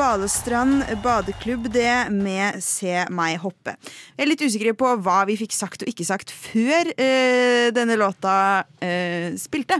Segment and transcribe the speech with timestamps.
[0.00, 3.74] Balestrand badeklubb det med Se meg hoppe.
[4.16, 7.98] Jeg er litt usikker på hva vi fikk sagt og ikke sagt før eh, denne
[8.00, 8.32] låta
[8.80, 9.76] eh, spilte.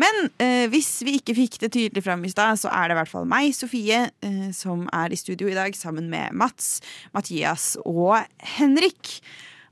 [0.00, 3.00] Men eh, hvis vi ikke fikk det tydelig fram i stad, så er det i
[3.02, 6.78] hvert fall meg, Sofie, eh, som er i studio i dag sammen med Mats,
[7.12, 8.22] Mathias og
[8.56, 9.18] Henrik.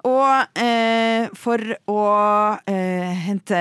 [0.05, 2.03] Og eh, for å
[2.69, 3.59] eh, hente,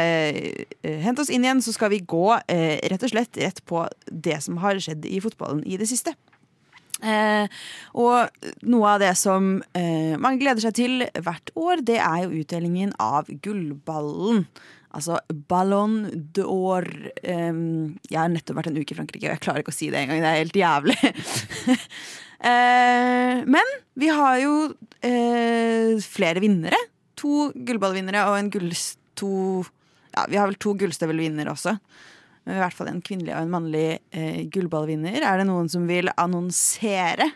[0.83, 3.85] eh, hente oss inn igjen, så skal vi gå eh, rett og slett rett på
[4.11, 6.13] det som har skjedd i fotballen i det siste.
[7.05, 7.47] Eh,
[7.97, 12.43] og noe av det som eh, man gleder seg til hvert år, det er jo
[12.43, 14.45] utdelingen av gullballen.
[14.95, 16.85] Altså Ballon d'Or.
[17.19, 20.05] Jeg har nettopp vært en uke i Frankrike, og jeg klarer ikke å si det
[20.05, 20.21] engang.
[20.23, 20.95] Det er helt jævlig.
[22.39, 24.55] Eh, men vi har jo
[25.05, 26.79] eh, flere vinnere.
[27.19, 28.73] To gullballvinnere og en gull...
[29.15, 29.63] To
[30.15, 31.77] Ja, vi har vel to gullstøvelvinnere også.
[32.45, 35.23] I hvert fall en kvinnelig og en mannlig eh, gullballvinner.
[35.23, 37.31] Er det noen som vil annonsere?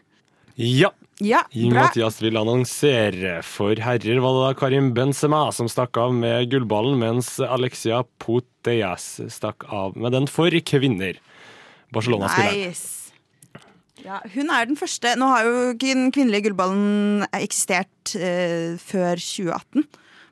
[0.59, 0.91] Ja.
[1.19, 1.41] Ja.
[1.51, 3.39] Mathias vil annonsere.
[3.43, 9.17] For herrer var det da Karim Benzema som stakk av med gullballen, mens Alexia Poteas
[9.31, 11.19] stakk av med den for kvinner.
[11.95, 12.69] Barcelona-spilleren.
[12.69, 13.08] Nice.
[14.05, 15.13] Ja, hun er den første.
[15.19, 19.85] Nå har jo ikke den kvinnelige gullballen eksistert eh, før 2018.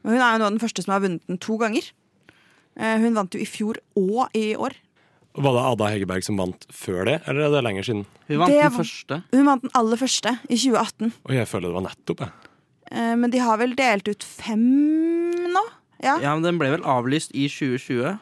[0.03, 1.89] Men hun er jo nå den første som har vunnet den to ganger.
[2.77, 4.77] Eh, hun vant jo i fjor og i år.
[5.37, 8.05] Var det Ada Hegerberg som vant før det, eller er det lenger siden?
[8.29, 9.19] Hun vant Det den første.
[9.35, 11.11] Hun vant den aller første i 2018.
[11.27, 12.53] Og jeg føler det var nettopp, jeg.
[12.89, 14.63] Eh, men de har vel delt ut fem
[15.53, 15.63] nå?
[16.01, 16.15] Ja.
[16.21, 18.17] Ja, men Den ble vel avlyst i 2020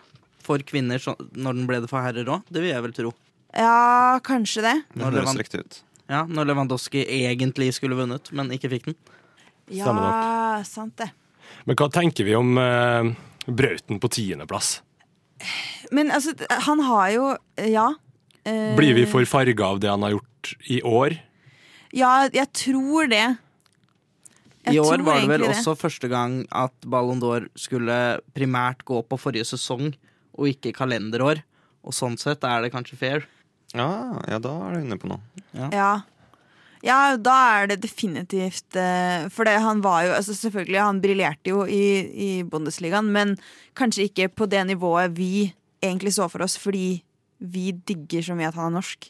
[0.46, 1.02] for kvinner
[1.36, 2.44] når den ble det for herrer òg.
[2.52, 3.14] Det vil jeg vel tro.
[3.56, 4.76] Ja, kanskje det.
[4.94, 5.78] Det Når, høres riktig ut.
[6.12, 8.98] ja, når Lewandowski egentlig skulle vunnet, men ikke fikk den.
[9.74, 11.10] Ja, sant det.
[11.66, 13.14] Men hva tenker vi om eh,
[13.48, 14.80] Brauten på tiendeplass?
[15.94, 16.34] Men altså,
[16.68, 17.26] han har jo
[17.62, 17.94] Ja.
[18.46, 21.18] Eh, Blir vi for farga av det han har gjort i år?
[21.96, 23.38] Ja, jeg tror det.
[24.66, 28.84] Jeg I år var det vel også også første gang at Ballon d'Or skulle primært
[28.86, 29.94] gå på forrige sesong,
[30.38, 31.42] og ikke kalenderår.
[31.86, 33.26] Og sånn sett er det kanskje fair.
[33.76, 33.90] Ja,
[34.30, 35.20] ja, da er du inne på noe.
[35.56, 35.92] Ja.
[36.84, 41.54] ja, da er det definitivt eh, For det, han var jo altså Selvfølgelig, han briljerte
[41.54, 43.36] jo i, i Bundesligaen, men
[43.80, 45.54] kanskje ikke på det nivået vi
[45.84, 47.04] egentlig så for oss, fordi
[47.40, 49.10] vi digger så mye at han er norsk.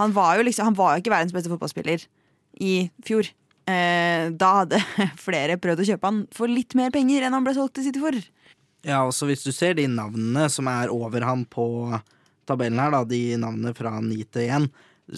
[0.00, 2.04] Han var jo liksom Han var jo ikke verdens beste fotballspiller
[2.60, 2.74] i
[3.06, 3.28] fjor.
[3.70, 4.80] Eh, da hadde
[5.26, 8.02] flere prøvd å kjøpe han for litt mer penger enn han ble solgt til City
[8.02, 8.16] for.
[8.86, 11.66] Ja, også hvis du ser de navnene som er over ham på
[12.50, 14.68] tabellen her, da, de navnene fra 9 til 1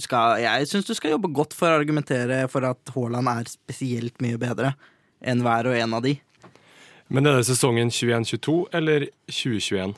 [0.01, 4.23] skal, Jeg syns du skal jobbe godt for å argumentere for at Haaland er spesielt
[4.25, 4.71] mye bedre
[5.21, 6.15] enn hver og en av de.
[7.13, 9.93] Men er det sesongen 21-22 eller 2021?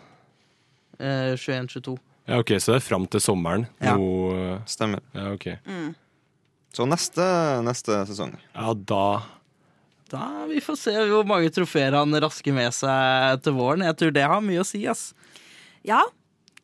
[0.98, 1.94] Eh, 21-22.
[2.26, 3.68] Ja, ok, Så det er fram til sommeren.
[3.78, 3.94] Ja.
[3.94, 5.02] Nå, Stemmer.
[5.14, 5.46] ja, ok.
[6.74, 7.24] Så neste,
[7.62, 8.34] neste sesong.
[8.54, 9.22] Ja, da
[10.10, 13.84] Da Vi får se hvor mange trofeer han rasker med seg til våren.
[13.86, 15.12] Jeg tror det har mye å si, ass.
[15.86, 16.02] Ja,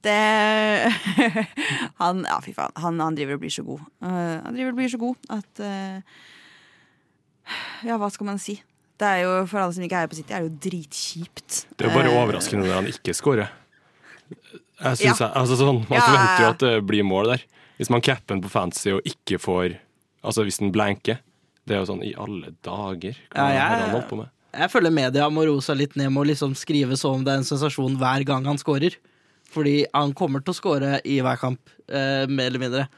[0.06, 0.93] det
[2.00, 2.72] Han, ja, fy faen.
[2.81, 3.81] Han, han driver og blir så god.
[4.03, 6.00] Uh, han driver og blir så god at uh,
[7.87, 8.59] Ja, hva skal man si?
[9.00, 11.62] Det er jo, For alle som ikke er på City, er det jo dritkjipt.
[11.77, 13.49] Det er jo bare Eh, overraskende når han ikke scorer.
[14.81, 15.27] Jeg synes Ja.
[15.27, 17.44] jeg, altså sånn, Man Ja, forventer jo at det blir mål der.
[17.81, 19.78] Hvis man capper den på fancy og ikke får
[20.22, 21.16] Altså hvis den blanker.
[21.66, 23.16] Det er jo sånn i alle dager.
[23.33, 24.28] Hva Ja, har han holdt på med?
[24.53, 27.33] Jeg føler media må roe seg litt ned med å liksom skrive som om det
[27.33, 28.97] er en sensasjon hver gang han scorer.
[29.50, 32.88] Fordi han kommer til å score i hver kamp, eh, mer eller mindre.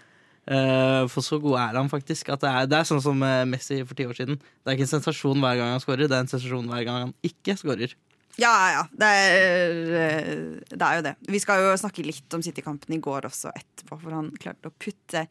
[0.43, 2.33] Eh, for så god er han faktisk.
[2.35, 4.41] Det, er, det er sånn som eh, Messi for ti år siden.
[4.41, 7.07] Det er ikke en sensasjon hver gang han scorer, det er en sensasjon hver gang
[7.07, 7.95] han ikke scorer.
[8.41, 8.83] Ja, ja.
[8.97, 10.33] Det er, eh,
[10.73, 11.15] det er jo det.
[11.29, 14.76] Vi skal jo snakke litt om City-kampen i går også etterpå, for han klarte å
[14.76, 15.26] putte,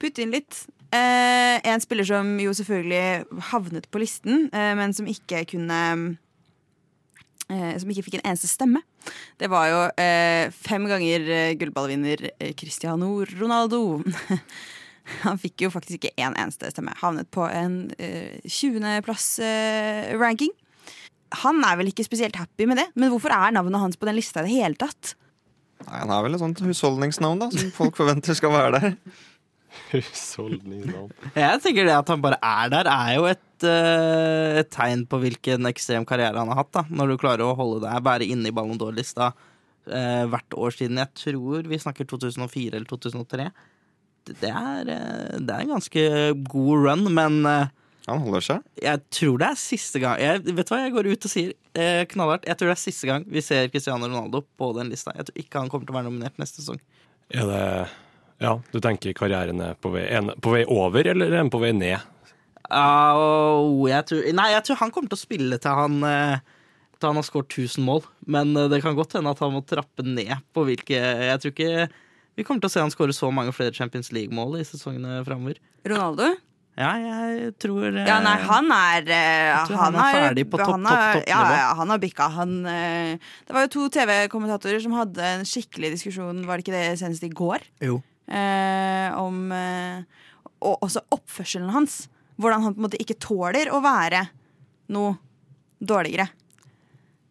[0.00, 0.64] putte inn litt.
[0.90, 5.80] Eh, en spiller som jo selvfølgelig havnet på listen, eh, men som ikke kunne
[7.50, 8.80] Som ikke fikk en eneste stemme.
[9.40, 13.80] Det var jo eh, fem ganger eh, gullballvinner eh, Cristiano Ronaldo.
[15.24, 16.92] Han fikk jo faktisk ikke én eneste stemme.
[17.00, 20.52] Havnet på en eh, 20.-plass-ranking.
[21.44, 24.18] Han er vel ikke spesielt happy med det, men hvorfor er navnet hans på den
[24.18, 25.02] lista i det hele tatt?
[25.86, 28.86] Nei, Han er vel et sånt husholdningsnavn da, som folk forventer skal være der.
[29.90, 31.12] Husholdningsnavn.
[31.44, 35.20] Jeg tenker det at han bare er der, er jo et, uh, et tegn på
[35.22, 36.72] hvilken ekstrem karriere han har hatt.
[36.76, 40.76] da Når du klarer å holde deg bare inne i Ballon d'Or-lista uh, hvert år
[40.76, 43.50] siden Jeg tror vi snakker 2004 eller 2003.
[44.30, 46.06] Det, er, uh, det er en ganske
[46.52, 47.70] god run, men eh,
[48.08, 48.66] Han holder seg.
[48.82, 51.54] jeg tror det er siste gang jeg, Vet du hva jeg går ut og sier?
[51.78, 52.46] Eh, knallhardt.
[52.48, 55.14] Jeg tror det er siste gang vi ser Cristiano Ronaldo på den lista.
[55.16, 56.80] Jeg tror ikke han kommer til å være nominert neste sesong.
[57.30, 57.64] Er det,
[58.40, 61.60] Ja, Du tenker karrieren er på vei, en, på vei over, eller er den på
[61.60, 62.00] vei ned?
[62.70, 66.36] Uh, jeg tror, nei, jeg tror han kommer til å spille til han, eh,
[67.00, 68.04] til han har skåret 1000 mål.
[68.30, 71.54] Men eh, det kan godt hende at han må trappe ned på hvilke Jeg tror
[71.54, 71.88] ikke
[72.38, 75.58] vi kommer til å se han skåre så mange flere Champions League-mål i sesongene framover.
[75.84, 76.30] Ronaldo?
[76.78, 79.10] Ja, jeg tror eh, Ja, nei, han er
[79.66, 81.56] tror han er ferdig på topp, topp, topp Ja, nivå.
[81.58, 82.30] ja, han har bikka.
[82.38, 86.86] Han, det var jo to TV-kommentatorer som hadde en skikkelig diskusjon, var det ikke det
[87.02, 87.66] senest i går?
[87.82, 87.98] Jo.
[88.30, 90.02] Eh, om eh,
[90.60, 92.04] Og også oppførselen hans.
[92.40, 94.26] Hvordan han på en måte ikke tåler å være
[94.94, 95.16] noe
[95.80, 96.28] dårligere.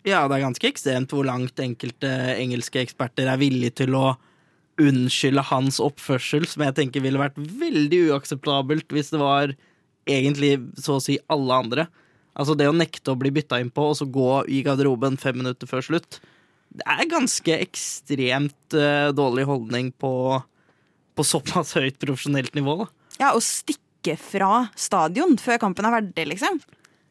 [0.07, 2.09] Ja, det er ganske ekstremt hvor langt enkelte
[2.39, 4.13] engelske eksperter er villige til å
[4.79, 9.53] unnskylde hans oppførsel, som jeg tenker ville vært veldig uakseptabelt hvis det var
[10.09, 11.87] egentlig så å si alle andre.
[12.39, 15.41] Altså det å nekte å bli bytta inn på, og så gå i garderoben fem
[15.41, 16.21] minutter før slutt,
[16.69, 20.11] det er ganske ekstremt uh, dårlig holdning på,
[21.19, 22.89] på såpass høyt profesjonelt nivå, da.
[23.19, 26.61] Ja, Å stikke fra stadion før kampen er ferdig, liksom.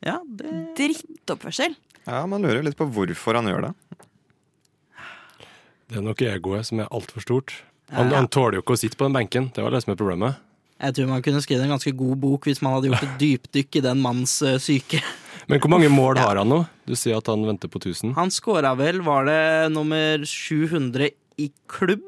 [0.05, 1.77] Ja, det Drittoppførsel.
[2.09, 3.73] Ja, Man lurer litt på hvorfor han gjør det.
[5.89, 7.55] Det er nok egoet som er altfor stort.
[7.91, 8.17] Han, Ja.
[8.21, 9.51] han tåler jo ikke å sitte på den benken.
[9.55, 10.37] Det var det som er problemet.
[10.79, 13.77] Jeg tror man kunne skrevet en ganske god bok hvis man hadde gjort et dypdykk
[13.81, 15.01] i den manns uh, syke.
[15.49, 16.61] Men hvor mange mål har han nå?
[16.87, 18.15] Du sier at han venter på 1000.
[18.15, 22.05] Han skåra vel, var det nummer 700 i klubb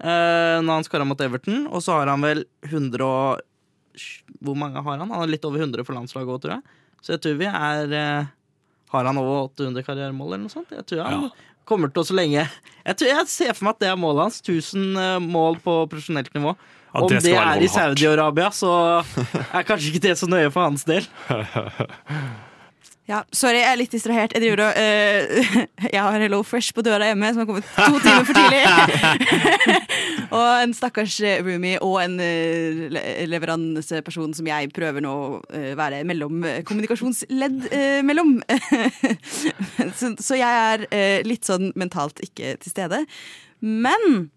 [0.00, 1.66] eh, når han skåra mot Everton.
[1.68, 3.44] Og så har han vel 100 og
[4.44, 5.08] Hvor mange har han?
[5.10, 6.62] Han har litt over 100 for landslaget òg, tror jeg.
[7.02, 8.26] Så jeg tror vi er uh,
[8.94, 10.70] Har han over 800 karrieremål eller noe sånt?
[10.74, 11.30] Jeg tror han Ja.
[11.68, 14.22] kommer til å så lenge jeg, tror, jeg ser for meg at det er målet
[14.24, 14.38] hans.
[14.40, 16.54] 1000 eh, mål på profesjonelt nivå.
[16.94, 17.68] Ja, Om det det, er i.
[17.68, 18.70] Saudi-Arabia, så
[19.52, 21.04] er kanskje ikke det så nøye for hans del.
[23.08, 24.34] Ja, Sorry, jeg er litt distrahert.
[24.36, 25.46] Jeg driver eh,
[25.94, 28.60] Jeg har Hello Fresh på døra hjemme, som har kommet to timer for tidlig.
[30.36, 32.98] og en stakkars eh, roomie og en uh,
[33.32, 37.70] leveranseperson som jeg prøver nå å uh, være mellom kommunikasjonsledd
[38.04, 38.42] mellom.
[39.98, 43.06] så, så jeg er litt sånn mentalt ikke til stede.
[43.64, 44.28] Men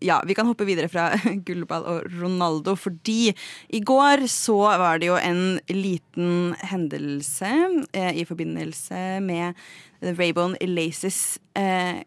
[0.00, 1.10] ja, vi kan hoppe videre fra
[1.46, 3.34] gullball og Ronaldo, fordi
[3.68, 7.50] i går så var det jo en liten hendelse
[7.92, 9.54] eh, i forbindelse med
[10.00, 12.02] Raybone Laces eh,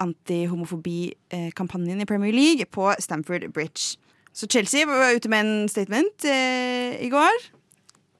[0.00, 3.98] antihomofobikampanjen i Premier League på Stamford Bridge.
[4.32, 7.60] Så Chelsea var ute med en statement eh, i går.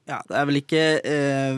[0.09, 1.55] Ja, det er vel ikke eh,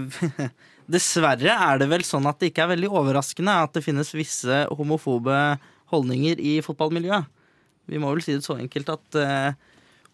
[0.93, 4.67] Dessverre er det vel sånn at det ikke er veldig overraskende at det finnes visse
[4.75, 5.37] homofobe
[5.93, 7.25] holdninger i fotballmiljøet.
[7.91, 9.53] Vi må vel si det så enkelt at eh,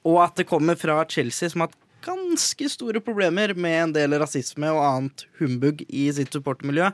[0.10, 4.16] Og at det kommer fra Chelsea, som har hatt ganske store problemer med en del
[4.22, 6.88] rasisme og annet humbug i sitt supportermiljø,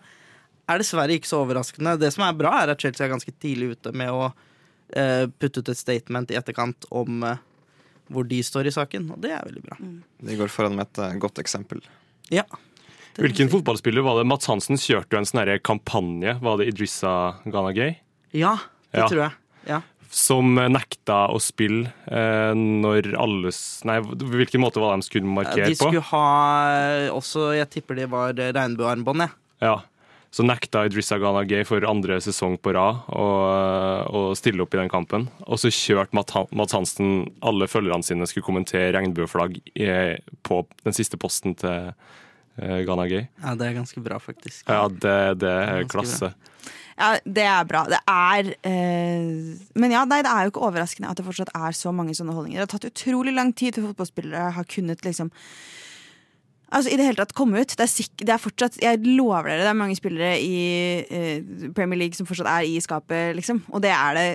[0.66, 1.94] er dessverre ikke så overraskende.
[2.02, 4.32] Det som er bra, er at Chelsea er ganske tidlig ute med å
[4.98, 7.38] eh, putte ut et statement i etterkant om eh,
[8.10, 9.78] hvor de står i saken, og det er veldig bra.
[10.26, 11.86] De går foran med et godt eksempel.
[12.34, 12.44] Ja.
[13.16, 14.26] Hvilken fotballspiller var det?
[14.28, 16.36] Mats Hansen kjørte jo en sånn kampanje.
[16.44, 17.14] Var det Idrissa
[17.46, 18.00] Ganagay?
[18.36, 18.58] Ja,
[18.92, 19.08] det Ja.
[19.08, 19.32] tror jeg.
[19.70, 19.82] Ja.
[20.16, 25.66] Som nekta å spille eh, når alles Nei, hvilken måte var det de skulle markere
[25.68, 25.74] på?
[25.74, 26.14] De skulle på?
[26.14, 29.36] ha også, jeg tipper det var regnbuearmbånd, jeg.
[29.66, 29.74] Ja.
[30.36, 35.30] Så nekta Idrissa Ganagay for andre sesong på rad å, stille opp i den kampen.
[35.48, 41.16] Og så kjørte Mads Hansen alle følgerne sine skulle kommentere regnbueflagg i- på den siste
[41.20, 41.92] posten til
[42.60, 43.28] Ghana Gay.
[43.44, 44.64] Ja, det er ganske bra, faktisk.
[44.68, 46.34] Ja, det, det er klasse.
[46.96, 47.82] Ja, det er bra.
[47.92, 51.76] Det er eh, Men ja, nei, det er jo ikke overraskende at det fortsatt er
[51.76, 52.62] så mange sånne holdninger.
[52.62, 55.32] Det har tatt utrolig lang tid til fotballspillere har kunnet liksom
[56.76, 57.72] Altså i det hele tatt komme ut.
[57.78, 60.56] Det er, sikk- det er fortsatt Jeg lover dere, det er mange spillere i
[61.06, 63.62] eh, Premier League som fortsatt er i skapet, liksom.
[63.70, 64.26] Og det er det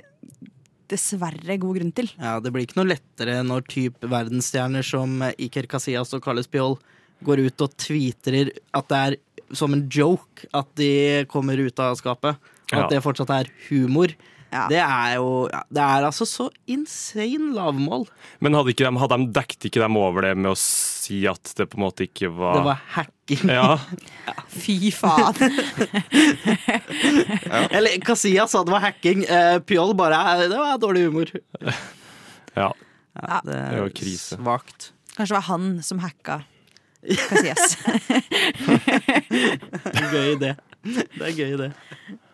[0.90, 2.08] dessverre god grunn til.
[2.18, 6.78] Ja, Det blir ikke noe lettere når typ verdensstjerner som Iker Casillas og Carles Piol
[7.26, 9.16] går ut og tweeter at det er
[9.52, 12.36] som en joke at de kommer ut av skapet.
[12.72, 12.84] Og Ja.
[12.84, 14.08] at det fortsatt er humor.
[14.52, 14.66] Ja.
[14.66, 18.08] Det er jo Det er altså så insane lavmål.
[18.40, 21.52] Men hadde, ikke de, hadde de dekket ikke dem over det med å si at
[21.56, 23.46] det på en måte ikke var, Det var hacking.
[23.48, 23.78] Ja,
[24.50, 25.34] Fy faen.
[27.70, 29.24] Eller Casillas sa det var hacking.
[29.26, 31.30] Pjoll Piol bare eh, Det var dårlig humor.
[32.54, 32.72] ja.
[33.20, 34.36] Ja, det Det var krise.
[34.38, 34.90] Svakt.
[35.16, 36.40] Kanskje det var han som hacka
[37.00, 37.78] Casillas.
[40.12, 40.50] Gøy idé.
[40.84, 41.68] Det er gøy idé.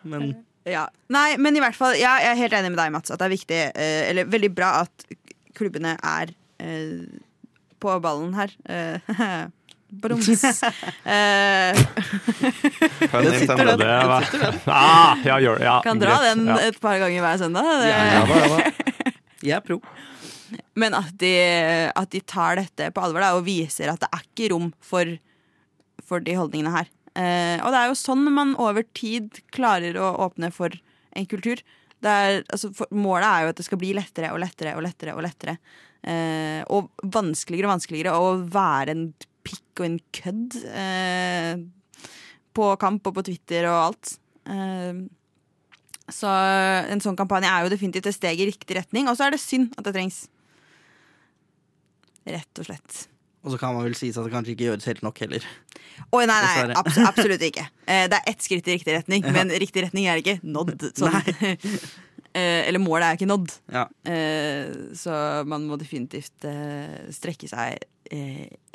[0.07, 0.21] Men
[0.67, 0.87] Ja.
[1.13, 3.25] Nei, men i hvert fall, ja, jeg er helt enig med deg, Mats, at det
[3.29, 5.05] er viktig, eh, eller veldig bra at
[5.55, 6.27] klubbene er
[6.59, 7.05] eh,
[7.79, 8.49] på ballen her.
[8.67, 8.97] Eh,
[10.03, 10.27] Broms.
[10.27, 10.35] Eh,
[13.07, 13.79] Pun intended.
[13.79, 14.27] Det var,
[14.67, 16.35] ah, ja, gjør, ja, kan dra greit.
[16.35, 16.57] den Ja.
[16.67, 17.63] et par ganger hver søndag.
[17.79, 18.59] Det, Ja da, ja da.
[19.47, 19.79] Jeg er pro.
[20.79, 21.33] Men at de,
[21.91, 25.17] at de tar dette på alvor da, og viser at det er ikke rom for,
[26.05, 26.91] for de holdningene her.
[27.17, 30.73] Eh, og det er jo sånn man over tid klarer å åpne for
[31.17, 31.63] en kultur.
[32.05, 35.15] Er, altså, for, målet er jo at det skal bli lettere og lettere og lettere.
[35.17, 35.57] Og lettere
[36.05, 39.07] eh, Og vanskeligere og vanskeligere å være en
[39.47, 41.53] pikk og en kødd eh,
[42.57, 44.17] på kamp og på Twitter og alt.
[44.45, 45.05] Eh,
[46.07, 46.31] så
[46.87, 49.43] en sånn kampanje er jo definitivt et steg i riktig retning, og så er det
[49.43, 50.21] synd at det trengs.
[52.27, 53.05] Rett og slett.
[53.45, 55.45] Og så kan man vel si at det kanskje ikke gjøres helt nok heller.
[56.11, 57.63] Oi, nei, nei, abs absolutt ikke.
[57.87, 60.89] Eh, det er ett skritt i riktig retning, men riktig retning er ikke nådd.
[60.99, 61.15] Sånn.
[62.37, 63.53] Eh, Eller målet er ikke nådd.
[63.73, 63.85] Ja.
[64.05, 65.09] Eh, Så
[65.49, 66.45] man må definitivt
[67.15, 67.79] strekke seg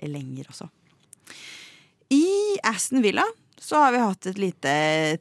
[0.02, 0.66] lenger også.
[2.10, 2.24] I
[2.66, 3.22] Aston Villa
[3.60, 4.72] så har vi hatt et lite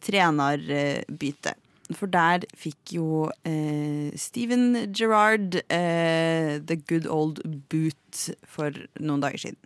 [0.01, 1.53] trenerbytte.
[1.97, 9.47] For der fikk jo eh, Steven Gerrard eh, the good old boot for noen dager
[9.47, 9.59] siden.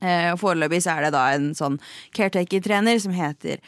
[0.00, 1.76] Eh, og Foreløpig så er det da en sånn
[2.16, 3.60] caretaker-trener som heter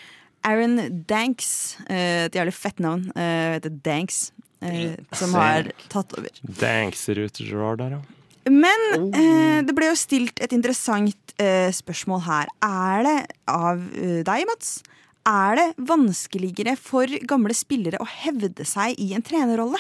[0.49, 1.77] Aaron Danks.
[1.89, 3.11] Eh, et jævlig fett navn.
[3.17, 4.31] Eh, heter Danks.
[4.63, 6.31] Eh, som har tatt over.
[6.61, 8.03] Dankser ut Gerard der, ja.
[8.51, 12.51] Men eh, det ble jo stilt et interessant eh, spørsmål her.
[12.67, 13.19] Er det
[13.51, 14.81] av eh, deg, Mats?
[15.29, 19.79] Er det vanskeligere for gamle spillere å hevde seg i en trenerrolle?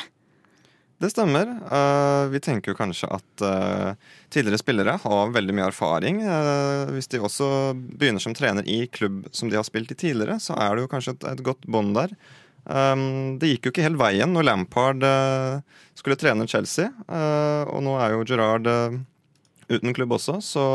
[1.02, 1.48] Det stemmer.
[1.66, 3.94] Eh, vi tenker jo kanskje at eh,
[4.30, 6.20] tidligere spillere har veldig mye erfaring.
[6.22, 10.38] Eh, hvis de også begynner som trener i klubb som de har spilt i tidligere,
[10.38, 12.14] så er det jo kanskje et, godt bånd der.
[12.62, 15.02] Um, det gikk jo ikke helt veien når Lampard
[15.98, 16.92] skulle trene Chelsea.
[17.10, 19.00] og nå er jo Gerrard eh,
[19.74, 20.66] uten klubb også, så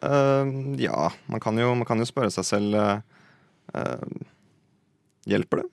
[0.00, 3.04] ja, man kan, jo, man kan jo spørre seg selv
[5.28, 5.70] Hjelper det?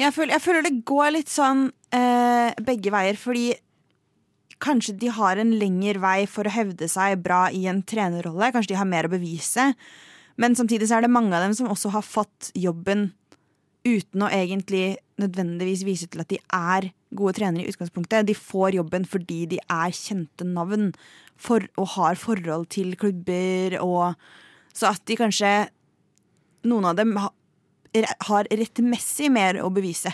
[0.00, 3.50] Jeg føler, jeg føler det går litt sånn eh, begge veier, fordi
[4.62, 8.52] kanskje de har en lengre vei for å hevde seg bra i en trenerrolle.
[8.54, 9.72] Kanskje de har mer å bevise.
[10.40, 13.10] Men samtidig så er det mange av dem som også har fått jobben
[13.82, 18.28] uten å egentlig nødvendigvis vise til at de er gode trenere i utgangspunktet.
[18.30, 20.92] De får jobben fordi de er kjente navn
[21.36, 23.76] for, og har forhold til klubber.
[23.82, 24.14] Og,
[24.72, 25.52] så at de kanskje
[26.68, 30.12] Noen av dem har rettmessig mer å bevise.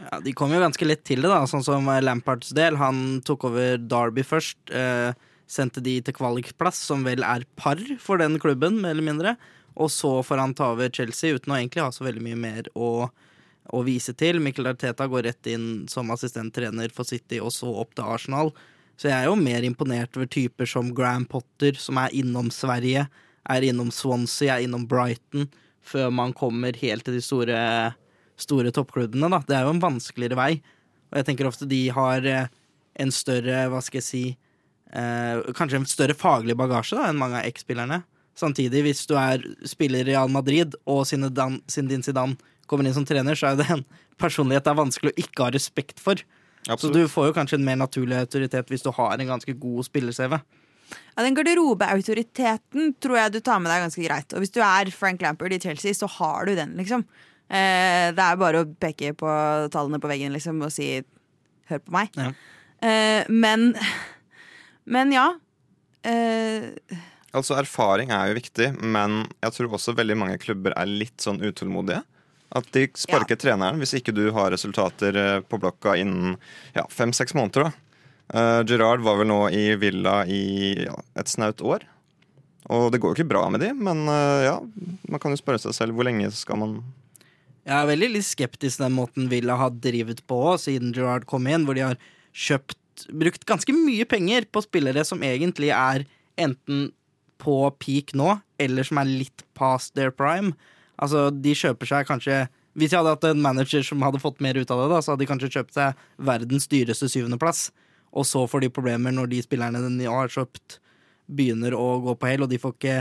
[0.00, 2.78] Ja, De kom jo ganske lett til det, da, sånn som Lamparts del.
[2.80, 4.58] Han tok over Derby først.
[4.72, 5.12] Eh,
[5.50, 9.34] sendte de til kvalikplass, som vel er par for den klubben, mer eller mindre.
[9.80, 12.70] Og så får han ta over Chelsea uten å egentlig ha så veldig mye mer
[12.74, 13.08] å,
[13.70, 14.40] å vise til.
[14.42, 18.54] Mikkel Arteta går rett inn som assistenttrener for City, og så opp til Arsenal.
[19.00, 23.06] Så jeg er jo mer imponert over typer som Graham Potter, som er innom Sverige,
[23.48, 25.48] er innom Swansea, er innom Brighton,
[25.80, 27.60] før man kommer helt til de store,
[28.40, 29.30] store toppklubbene.
[29.32, 29.40] Da.
[29.48, 30.52] Det er jo en vanskeligere vei.
[31.10, 32.50] Og jeg tenker ofte de har eh,
[33.00, 37.40] en større, hva skal jeg si eh, Kanskje en større faglig bagasje da, enn mange
[37.40, 38.02] av X-spillerne.
[38.38, 42.38] Samtidig, hvis du er spiller i Real Madrid og Zinedine Zidane
[42.70, 43.82] kommer inn som trener, så er det en
[44.20, 46.20] personlighet det er vanskelig å ikke ha respekt for.
[46.68, 49.86] Så du får jo kanskje en mer naturlig autoritet hvis du har en ganske god
[49.88, 50.36] spiller-CV.
[50.90, 54.32] Ja, Den garderobeautoriteten tror jeg du tar med deg ganske greit.
[54.34, 57.04] Og hvis du er Frank Lampard i Chelsea, så har du den, liksom.
[57.50, 59.30] Eh, det er bare å peke på
[59.74, 61.02] tallene på veggen liksom, og si
[61.68, 62.16] 'hør på meg'.
[62.16, 62.32] Ja.
[62.82, 63.74] Eh, men
[64.86, 65.38] Men ja.
[66.02, 66.72] Eh,
[67.32, 71.38] Altså, erfaring er jo viktig, men jeg tror også veldig mange klubber er litt sånn
[71.38, 72.02] utålmodige.
[72.50, 76.36] At de sparker treneren hvis ikke du har resultater eh, på blokka innen
[76.74, 77.68] ja, fem-seks måneder.
[77.68, 77.70] da.
[78.30, 80.42] Uh, Gerard var vel nå i Villa i
[80.84, 81.86] ja, et snaut år.
[82.70, 84.56] Og det går jo ikke bra med de, men uh, ja,
[85.10, 86.76] man kan jo spørre seg selv hvor lenge skal man
[87.66, 91.48] Jeg er veldig litt skeptisk til den måten Villa har drivet på siden Gerard kom
[91.50, 91.98] inn, hvor de har
[92.30, 92.78] kjøpt
[93.16, 96.06] brukt ganske mye penger på spillere som egentlig er
[96.40, 96.90] enten
[97.40, 100.52] på peak nå, eller som er litt past their prime.
[101.00, 102.42] Altså, de kjøper seg kanskje
[102.76, 105.12] Hvis jeg hadde hatt en manager som hadde fått mer ut av det, da, så
[105.12, 107.64] hadde de kanskje kjøpt seg verdens dyreste syvendeplass.
[108.10, 110.80] Og så får de problemer når de spillerne de har kjøpt,
[111.30, 112.96] begynner å gå på hell, og de får ikke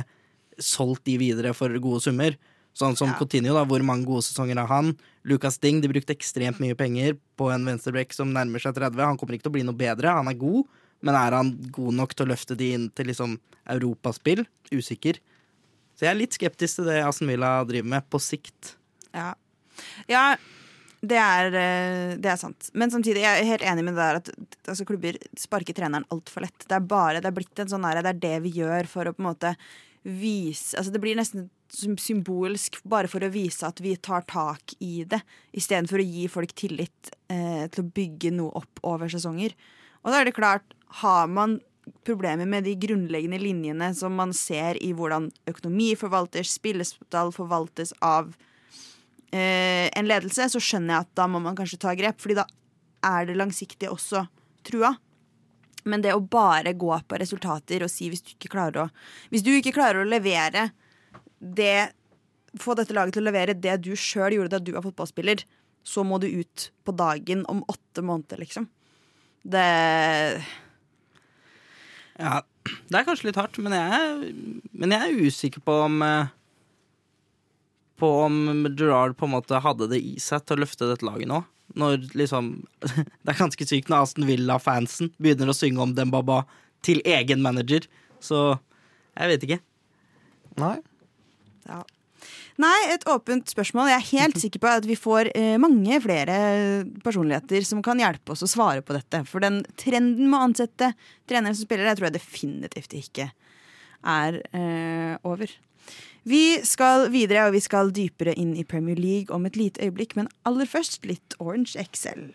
[0.61, 2.35] solgt de videre for gode summer.
[2.77, 3.17] Sånn som Ja.
[3.17, 4.93] Coutinho, da, hvor mange gode sesonger har han?
[5.25, 9.01] Lucas Ding, de brukte ekstremt mye penger på en venstreback som nærmer seg 30.
[9.01, 10.67] Han kommer ikke til å bli noe bedre, han er god,
[11.01, 14.45] men er han god nok til å løfte de inn til liksom europaspill?
[14.71, 15.19] Usikker.
[15.97, 18.77] Så jeg er litt skeptisk til det Aston Villa driver med, på sikt.
[19.13, 19.33] ja.
[20.07, 20.37] ja.
[20.99, 22.69] Det er, eh, det er sant.
[22.73, 24.31] Men samtidig jeg er helt enig med det der at
[24.67, 26.65] altså, klubber sparker treneren altfor lett.
[26.65, 29.07] Det er bare, det er blitt en sånn der, det er det vi gjør for
[29.07, 29.53] å på en måte
[29.99, 35.03] vise altså Det blir nesten symbolsk bare for å vise at vi tar tak i
[35.05, 35.19] det,
[35.53, 39.53] istedenfor å gi folk tillit eh, til å bygge noe opp over sesonger.
[40.01, 41.59] Og da er det klart, har man
[42.07, 48.31] problemer med de grunnleggende linjene som man ser i hvordan økonomi forvaltes, spillestall forvaltes av
[48.31, 48.47] eh,
[49.37, 52.47] en ledelse, så skjønner jeg at da må man kanskje ta grep, fordi da
[53.05, 54.23] er det langsiktig også
[54.65, 54.95] trua.
[55.87, 58.89] Men det å bare gå på resultater og si hvis du ikke klarer å
[59.31, 60.69] Hvis du ikke klarer å levere
[61.39, 61.93] det
[62.59, 65.43] Få dette laget til å levere det du sjøl gjorde da du var fotballspiller,
[65.85, 68.65] så må du ut på dagen om åtte måneder, liksom.
[69.45, 69.65] Det
[72.17, 72.41] Ja,
[72.89, 74.33] det er kanskje litt hardt, men jeg
[74.73, 76.33] men jeg er usikker på om eh,
[77.99, 81.29] På om Gerard på en måte hadde det i seg til å løfte dette laget
[81.31, 81.43] nå.
[81.79, 82.53] Når liksom
[83.23, 86.43] Det er ganske sykt når Aston Villa-fansen begynner å synge om Dembaba
[86.85, 87.85] til egen manager.
[88.23, 88.57] Så
[89.19, 89.61] jeg vet ikke.
[90.59, 90.77] Nei.
[91.67, 91.83] Ja.
[92.59, 93.87] Nei, et åpent spørsmål.
[93.93, 96.39] Jeg er helt sikker på at vi får eh, mange flere
[97.05, 99.23] personligheter som kan hjelpe oss å svare på dette.
[99.29, 100.91] For den trenden med å ansette
[101.29, 103.29] trenere som spillere, jeg tror jeg definitivt ikke
[104.09, 105.51] er eh, over.
[106.29, 110.13] Vi skal videre, og vi skal dypere inn i Premier League om et lite øyeblikk,
[110.19, 112.29] men aller først litt Orange XL.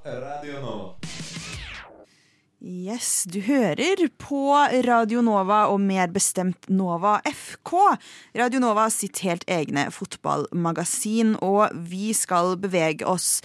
[0.00, 0.94] Radio Nova.
[2.60, 4.52] Yes, du hører på
[4.84, 7.72] Radio Nova, og mer bestemt Nova FK.
[8.36, 13.40] Radio Nova sitt helt egne fotballmagasin, og vi skal bevege oss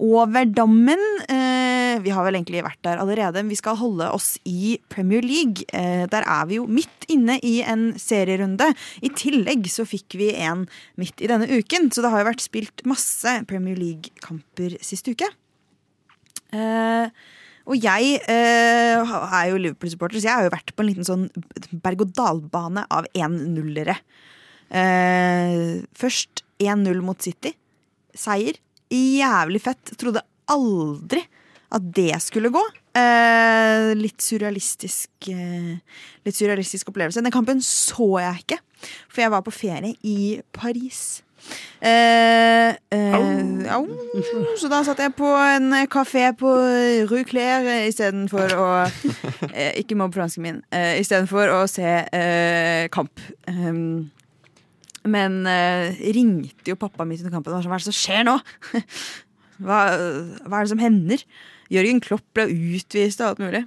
[0.00, 1.02] over dammen.
[1.28, 1.63] Eh,
[2.02, 5.66] vi har vel egentlig vært der allerede, men vi skal holde oss i Premier League.
[5.76, 8.70] Eh, der er vi jo midt inne i en serierunde.
[9.04, 10.66] I tillegg så fikk vi en
[11.00, 15.30] midt i denne uken, så det har jo vært spilt masse Premier League-kamper sist uke.
[16.54, 17.24] Eh,
[17.64, 21.28] og jeg eh, er jo Liverpool-supporter, så jeg har jo vært på en liten sånn
[21.84, 23.96] berg-og-dal-bane av 1-0-ere.
[24.74, 27.54] Eh, først 1-0 mot City.
[28.14, 28.60] Seier.
[28.92, 29.94] Jævlig fett.
[29.98, 31.24] Trodde aldri
[31.72, 32.62] at det skulle gå.
[32.94, 35.80] Eh, litt surrealistisk eh,
[36.24, 37.24] Litt surrealistisk opplevelse.
[37.24, 38.58] Den kampen så jeg ikke,
[39.10, 40.18] for jeg var på ferie i
[40.54, 41.24] Paris.
[41.84, 43.84] Eh, eh, au.
[44.56, 46.50] Så da satt jeg på en kafé på
[47.10, 48.68] Rue Claire istedenfor å
[49.50, 50.62] eh, Ikke mobb fransken min.
[50.72, 53.20] Eh, istedenfor å se eh, kamp.
[53.50, 54.10] Um,
[55.04, 55.42] men
[56.16, 58.38] ringte jo pappa mitt under kampen og var sånn Hva er det som skjer nå?
[59.66, 59.80] hva,
[60.46, 61.26] hva er det som hender?
[61.72, 63.64] Jørgen Klopp ble utvist og alt mulig.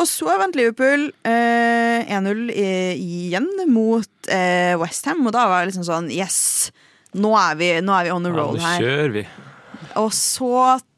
[0.00, 5.84] Og så vant Liverpool eh, 1-0 igjen mot eh, Westham, og da var det liksom
[5.88, 6.70] sånn Yes!
[7.18, 8.80] Nå er vi, nå er vi on the Ja, roll nå her.
[8.84, 9.24] kjører vi.
[9.98, 10.52] Og så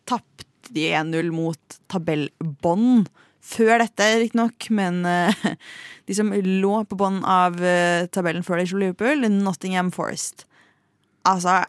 [0.07, 3.09] tapte de 1-0 mot tabellbånd.
[3.43, 5.47] Før dette, riktignok, men eh,
[6.07, 10.45] de som lå på bånn av eh, tabellen før de slo Liverpool, Nottingham Forest.
[11.27, 11.63] Altså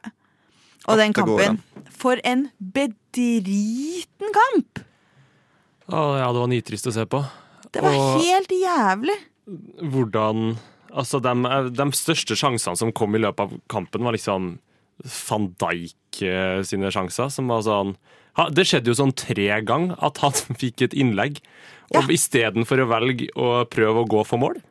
[0.87, 1.59] Og den kampen
[1.93, 4.81] For en bedriten kamp!
[5.93, 7.19] Å, ja, det var nitrist å se på.
[7.73, 9.17] Det var Og- helt jævlig.
[9.81, 10.57] Hvordan
[10.93, 11.31] Altså, de,
[11.73, 14.59] de største sjansene som kom i løpet av kampen, var liksom
[15.27, 17.95] van Dijk eh, sine sjanser, som var sånn
[18.53, 21.39] Det skjedde jo sånn tre ganger at han fikk et innlegg,
[21.95, 22.13] og Ja.
[22.13, 24.61] istedenfor å velge å prøve å gå for mål,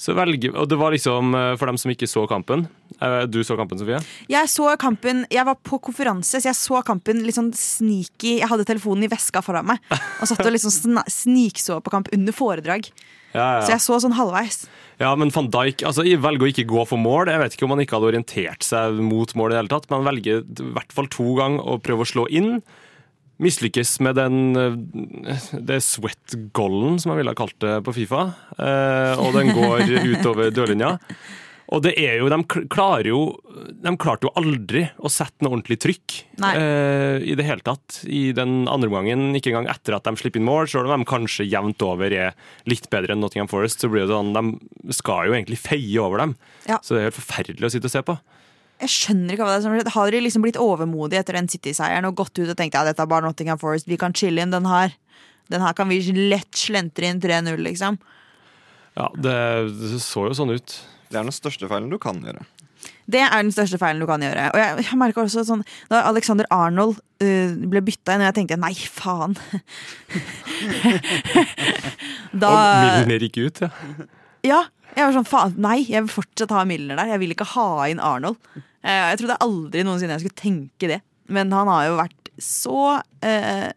[0.00, 2.66] så velger Og det var liksom, eh, for dem som ikke så kampen
[3.00, 4.00] eh, Du så kampen, Sofie?
[4.32, 8.38] Jeg så kampen, jeg var på konferanse, så jeg så kampen litt sånn sneaky.
[8.40, 12.36] Jeg hadde telefonen i veska foran meg og satt og liksom snikså på kamp under
[12.36, 12.88] foredrag.
[13.34, 14.64] Ja, Så jeg så sånn halvveis.
[15.00, 17.30] Ja, men van Dijk altså, jeg velger å ikke gå for mål.
[17.30, 19.86] Jeg vet ikke om han ikke hadde orientert seg mot mål i det hele tatt,
[19.88, 22.58] men han velger i hvert fall to ganger å prøve å slå inn.
[23.40, 28.26] Mislykkes med den eh, det sweat-gollen, som jeg ville ha kalt det på Fifa.
[28.58, 30.98] Eh, og den går utover dørlinja.
[31.70, 33.20] Og det er jo, de klarer jo
[33.84, 36.16] De klarte jo aldri å sette noe ordentlig trykk
[36.48, 39.36] eh, i det hele tatt i den andre omgangen.
[39.38, 42.34] Ikke engang etter at de slipper inn mål, selv om de kanskje jevnt over er
[42.70, 43.84] litt bedre enn Nottingham Forest.
[43.84, 46.36] Så blir det sånn, De skal jo egentlig feie over dem.
[46.66, 46.80] Ja.
[46.82, 48.18] Så det er helt forferdelig å sitte og se på.
[48.80, 49.92] Jeg skjønner ikke hva det er som har skjedd.
[49.96, 53.04] Har dere liksom blitt overmodige etter den City-seieren og gått ut og tenkt ja, dette
[53.04, 54.94] er bare Nottingham Forest, vi kan chille inn den her.
[55.52, 57.98] Den her kan vi lett slentre inn 3-0, liksom.
[58.96, 59.34] Ja, det,
[59.80, 60.78] det så jo sånn ut.
[61.10, 62.46] Det er den største feilen du kan gjøre.
[63.10, 64.46] Det er den største feilen du kan gjøre.
[64.54, 68.60] Og jeg, jeg også sånn Da Alexander Arnold uh, ble bytta inn, og jeg tenkte
[68.60, 69.36] nei, faen.
[72.44, 73.70] da Og Milner gikk ut, ja.
[74.46, 74.60] Ja,
[74.94, 77.12] jeg var sånn, faen, nei, jeg vil fortsatt ha Milner der.
[77.14, 78.38] Jeg vil ikke ha inn Arnold.
[78.82, 81.00] Eh, Jeg trodde aldri noensinne jeg skulle tenke det.
[81.30, 82.76] Men han har jo vært så
[83.22, 83.68] eh,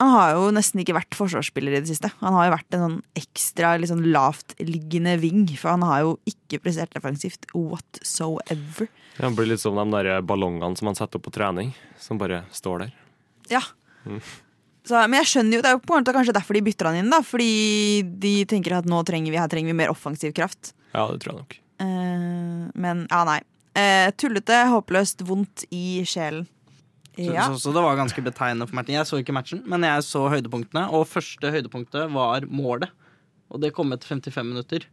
[0.00, 2.10] Han har jo nesten ikke vært forsvarsspiller i det siste.
[2.20, 6.16] Han har jo vært en sånn ekstra litt sånn lavtliggende ving, for han har jo
[6.28, 8.88] ikke prestert defensivt whatsoever.
[9.16, 11.70] Ja, han blir litt som de der ballongene som han setter opp på trening,
[12.02, 12.92] som bare står der.
[13.52, 13.62] Ja.
[14.84, 16.90] Så, men jeg skjønner jo, det er jo på en måte kanskje derfor de bytter
[16.90, 17.22] han inn, da.
[17.24, 20.74] Fordi de tenker at nå trenger vi, her trenger vi mer offensiv kraft.
[20.90, 21.56] Ja, det tror jeg nok.
[21.86, 23.38] Eh, men ja, nei.
[23.74, 26.46] Eh, tullete, håpløst, vondt i sjelen.
[27.18, 27.46] Ja.
[27.52, 28.96] Så, så det var ganske betegnende for Martin.
[28.98, 30.88] Jeg så ikke matchen, men jeg så høydepunktene.
[30.94, 32.90] Og første høydepunktet var målet.
[33.54, 34.86] Og det kom etter 55 minutter.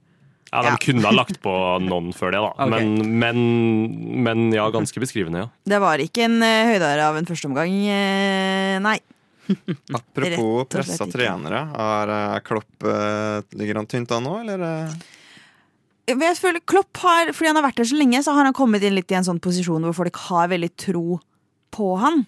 [0.51, 0.77] Ja, De Ja.
[0.83, 2.51] kunne ha lagt på noen før det, da.
[2.67, 2.83] Okay.
[2.85, 5.49] Men, men, men ja, ganske beskrivende, ja.
[5.65, 8.97] Det var ikke en uh, høydare av en førsteomgang, uh, nei.
[9.97, 11.63] Apropos pressa trenere.
[11.73, 14.91] Er eh, Klopp eh, Ligger han tynt an nå, eller?
[16.19, 18.83] Jeg føler Klopp har, Fordi han har vært der så lenge, så har han kommet
[18.83, 21.19] inn litt i en sånn posisjon hvor folk har veldig tro
[21.71, 22.25] på han.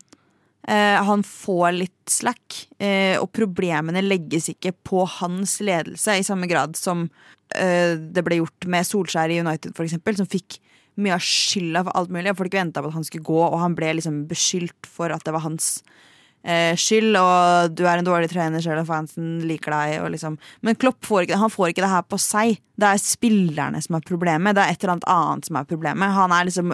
[0.68, 6.48] Eh, han får litt slack, eh, og problemene legges ikke på hans ledelse i samme
[6.48, 7.10] grad som
[7.56, 10.62] eh, det ble gjort med Solskjær i United, for eksempel, som fikk
[11.04, 12.36] mye av skylda for alt mulig.
[12.40, 15.36] Folk venta på at han skulle gå, og han ble liksom beskyldt for at det
[15.36, 15.76] var hans
[16.44, 19.98] eh, skyld, og du er en dårlig trener selv og fansen liker deg.
[20.16, 20.38] Liksom.
[20.62, 22.60] Men Klopp får ikke, han får ikke det her på seg.
[22.80, 24.56] Det er spillerne som er problemet.
[24.58, 26.16] Det er et eller annet annet som er problemet.
[26.18, 26.74] Han er liksom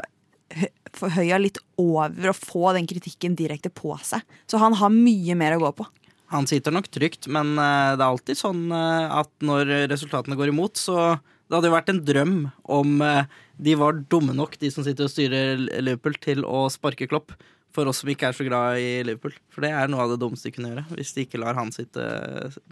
[0.59, 4.23] hø- forhøya litt over å få den kritikken direkte på seg.
[4.49, 5.87] Så han har mye mer å gå på.
[6.29, 10.51] Han sitter nok trygt, men eh, det er alltid sånn eh, at når resultatene går
[10.51, 11.15] imot, så
[11.49, 12.33] det hadde jo vært en drøm
[12.69, 13.23] om eh,
[13.57, 17.33] de var dumme nok, de som sitter og styrer Liverpool, til å sparke Klopp.
[17.75, 19.33] For oss som ikke er så glad i Liverpool.
[19.53, 20.85] For det er noe av det dummeste de kunne gjøre.
[20.97, 22.01] Hvis de ikke lar han sitte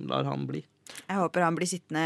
[0.01, 0.61] Lar han bli.
[1.07, 2.03] Jeg håper han blir sittende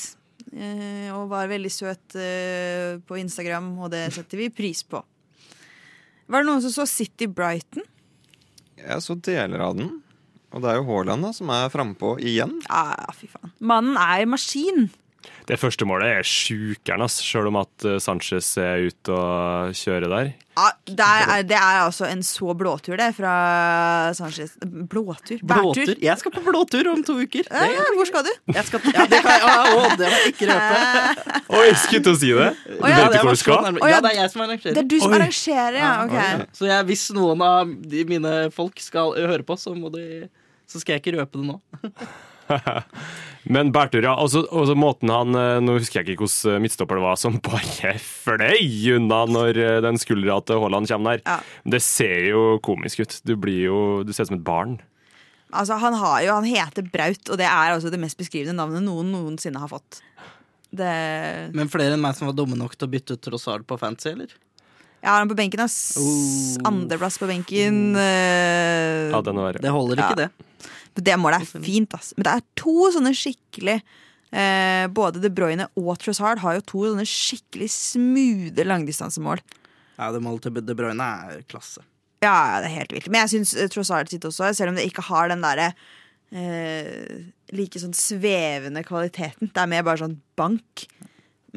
[0.52, 4.98] eh, og var veldig søt eh, på Instagram, og det setter vi pris på.
[6.28, 7.84] Var det noen som så City Brighton?
[8.78, 9.90] Jeg så deler av den.
[10.56, 12.56] Og det er jo Haaland som er frampå igjen.
[12.70, 13.52] Ja, fy faen.
[13.60, 14.88] Mannen er maskin.
[15.48, 20.12] Det første målet er sjukeren, ass, sjøl om at eh, Sanchez er ute og kjører
[20.12, 20.30] der.
[20.58, 23.34] Ja, det, er, det er altså en så blåtur, det, fra
[24.18, 24.56] Sanchez.
[24.60, 25.40] Blåtur?
[25.44, 25.84] Blåtur.
[25.86, 25.94] Bærtur?
[26.02, 27.48] Jeg skal på blåtur om to uker.
[27.48, 28.32] Ja, ja, hvor skal du?
[28.56, 31.26] jeg skal, ja, det kan jeg, å, det må jeg ikke røpe.
[31.62, 32.52] Oi, skulle til å si det!
[32.68, 33.70] Du vet ikke hvor du skal?
[33.70, 34.78] ja, Ja, det er jeg som arrangerer.
[34.80, 35.20] Det er du som Oi.
[35.22, 35.92] arrangerer, ja.
[36.04, 36.56] ok.
[36.60, 37.76] Så jeg, hvis noen av
[38.12, 40.26] mine folk skal høre på, så, må de,
[40.68, 41.62] så skal jeg ikke røpe det nå.
[43.56, 44.14] Men Bertur, ja.
[44.20, 47.94] Og så måten han eh, Nå husker jeg ikke hvordan midtstopper det var som bare
[48.04, 51.24] fløy unna når eh, den skuldra til Haaland kommer der.
[51.26, 51.64] Ja.
[51.78, 53.20] Det ser jo komisk ut.
[53.28, 54.78] Du blir jo Du ser ut som et barn.
[55.48, 58.84] Altså, han, har jo, han heter Braut, og det er altså det mest beskrivende navnet
[58.84, 60.02] noen noensinne har fått.
[60.76, 60.90] Det
[61.56, 64.10] Men flere enn meg som var dumme nok til å bytte ut Trossard på fancy,
[64.12, 64.34] eller?
[64.98, 65.78] Jeg har han på benken, ass.
[66.02, 66.58] Oh.
[66.68, 67.96] Andreplass på benken.
[67.96, 69.22] eh, Ja.
[69.24, 70.28] Det holder ikke, Ja.
[70.28, 70.30] det.
[71.04, 72.14] Det målet er fint, ass.
[72.18, 76.84] Men det er to sånne skikkelig eh, Både De Bruyne og Trossard har jo to
[76.88, 79.44] sånne skikkelig smoothe langdistansemål.
[79.98, 81.86] Ja, det målet til De Bruyne er klasse.
[82.24, 83.10] Ja, det er helt vilt.
[83.14, 85.72] Men jeg syns Trossard sitt også, selv om det ikke har den derre
[86.34, 89.52] eh, like sånn svevende kvaliteten.
[89.54, 90.88] Det er mer bare sånn bank.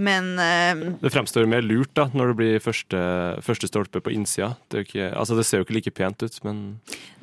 [0.01, 3.01] Men eh, Det fremstår mer lurt da når det blir første,
[3.45, 4.55] første stolpe på innsida.
[4.69, 6.63] Det, er jo ikke, altså, det ser jo ikke like pent ut, men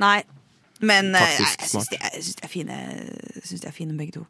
[0.02, 0.20] Nei.
[0.82, 2.98] Men eh, jeg, Taktisk jeg syns de, jeg de er
[3.42, 4.26] jeg de er fine begge to.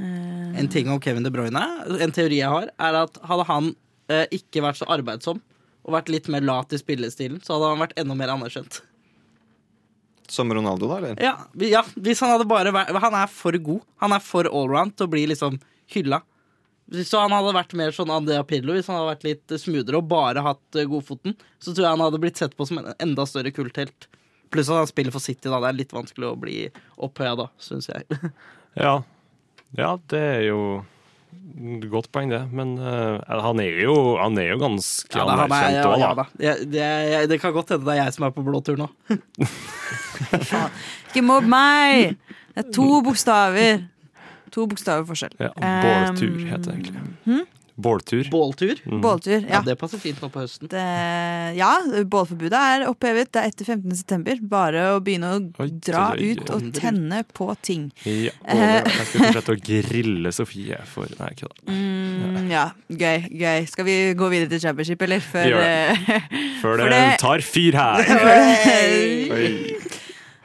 [0.00, 1.62] Uh, En ting om Kevin De Bruyne,
[2.00, 3.72] en teori jeg har, er at hadde han
[4.10, 5.42] uh, ikke vært så arbeidsom
[5.84, 8.80] og vært litt mer lat i spillestilen, så hadde han vært enda mer anerkjent.
[10.30, 10.98] Som Ronaldo, da?
[11.00, 11.22] eller?
[11.22, 11.34] Ja,
[11.66, 13.80] ja hvis han hadde bare vært Han er for god.
[14.04, 15.56] Han er for allround til å bli liksom
[15.90, 16.20] hylla.
[17.06, 20.08] Så han hadde vært mer sånn Andrea Pirlo hvis han hadde vært litt smoothere og
[20.10, 21.34] bare hatt godfoten.
[21.58, 24.06] Så tror jeg han hadde blitt sett på som en enda større kulthelt.
[24.50, 25.60] Pluss at han spiller for City, da.
[25.62, 26.56] Det er litt vanskelig å bli
[27.00, 28.02] opphøya da, syns jeg.
[28.84, 28.94] ja.
[29.78, 30.60] Ja, det er jo
[31.90, 32.40] godt poeng, det.
[32.54, 35.84] Men uh, han, er jo, han er jo ganske Ja, da, han er, anerkjent ja,
[35.86, 36.14] òg, ja, da.
[36.26, 36.44] da.
[36.46, 36.82] Jeg, det,
[37.12, 38.88] jeg, det kan godt hende det er jeg som er på blå tur nå.
[41.10, 42.16] Ikke mobb meg!
[42.50, 43.74] Det er to bokstaver.
[44.50, 45.34] To bokstaver forskjell.
[45.38, 47.02] Ja, båretur Um, heter det egentlig.
[47.80, 48.28] Båltur.
[48.30, 48.80] Båltur.
[49.00, 49.40] Båltur.
[49.48, 49.60] Ja, Ja.
[49.66, 50.68] det passer fint nå på høsten.
[50.68, 50.84] Det,
[51.56, 51.70] ja,
[52.04, 53.30] bålforbudet er opphevet.
[53.32, 53.96] Det er etter 15.
[53.96, 54.36] september.
[54.42, 56.32] Bare å begynne å Oi, dra oi.
[56.34, 57.90] ut og tenne på ting.
[58.04, 58.82] Ja, Eh.
[58.82, 61.72] og jeg skal fortsette å grille Sofie for Nei, ikke da.
[61.72, 63.28] Mm, ja, gøy.
[63.40, 65.20] gøy Skal vi gå videre til championship, eller?
[65.20, 66.20] Før, Gjør eh,
[66.62, 68.04] Før det, det- tar fyr her.
[69.36, 69.76] Oi.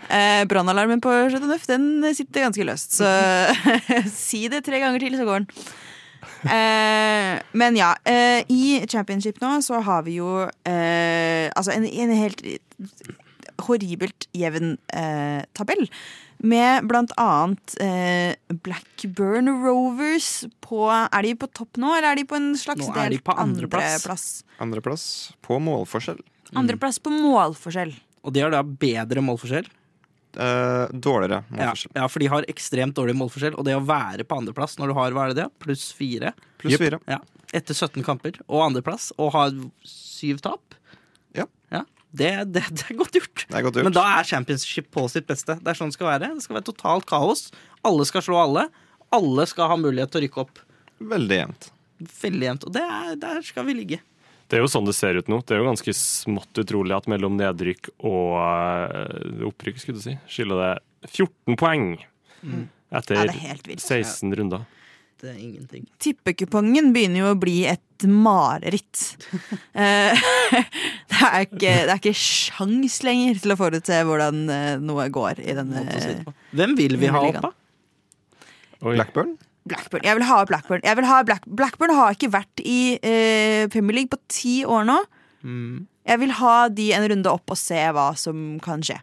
[0.06, 3.10] Eh, Brannalarmen på Chateau Neuf den sitter ganske løst, så
[4.14, 5.66] si det tre ganger til, så går den.
[6.46, 12.14] Eh, men ja, eh, i championship nå så har vi jo eh, altså en, en
[12.16, 12.44] helt
[13.66, 15.88] horribelt jevn eh, tabell.
[16.46, 18.36] Med blant annet eh,
[18.66, 22.98] Blackburn Rovers på Er de på topp nå, eller er de på en slags Nå
[23.00, 24.04] er de på andreplass.
[24.60, 25.06] andreplass?
[25.40, 26.20] andre på målforskjell.
[26.60, 27.96] Andreplass på målforskjell.
[28.26, 29.70] Og de har da bedre målforskjell.
[30.36, 31.92] Eh, dårligere målforskjell.
[31.96, 33.56] ja, for de har ekstremt dårlig målforskjell.
[33.60, 35.50] Og det å være på andreplass når du har hva er det, det?
[35.64, 37.00] pluss fire Pluss fire.
[37.08, 37.20] ja,
[37.54, 39.46] etter 17 kamper, og andreplass, og ha
[39.88, 40.76] syv tap
[41.36, 41.46] Ja.
[42.16, 43.46] det, det, det er godt gjort.
[43.50, 43.84] Det er godt gjort.
[43.90, 45.58] Men da er championship på sitt beste.
[45.60, 46.34] Det er sånn det skal være.
[46.38, 47.50] Det skal være totalt kaos.
[47.84, 48.68] Alle skal slå alle.
[49.14, 50.62] Alle skal ha mulighet til å rykke opp.
[51.00, 51.68] Veldig jevnt.
[52.22, 52.64] Veldig jevnt.
[52.70, 54.00] Og det er, der skal vi ligge.
[54.46, 55.40] Det er jo sånn det ser ut nå.
[55.42, 60.16] Det er jo ganske smått utrolig at mellom nedrykk og eh, opprykk skulle du si,
[60.30, 60.72] skiller det
[61.10, 62.62] 14 poeng Ja,
[63.02, 64.66] etter det er 16 runder.
[65.16, 65.86] Det er ingenting.
[66.04, 69.04] Tippekupongen begynner jo å bli et mareritt.
[69.76, 70.16] Eh,
[71.12, 75.42] det, er ikke, det er ikke sjans lenger til å forutse hvordan eh, noe går
[75.44, 75.82] i denne.
[76.56, 77.52] Hvem vil vi ha opp, da?
[78.86, 79.34] Blackburn?
[79.66, 80.04] Blackburn.
[80.06, 80.84] Jeg vil ha Blackburn.
[80.86, 84.86] Jeg vil ha Black, Blackburn har ikke vært i eh, Premier League på ti år
[84.86, 85.00] nå.
[85.46, 89.00] Mm, Jeg vil ha de en runde opp og se hva som kan skje.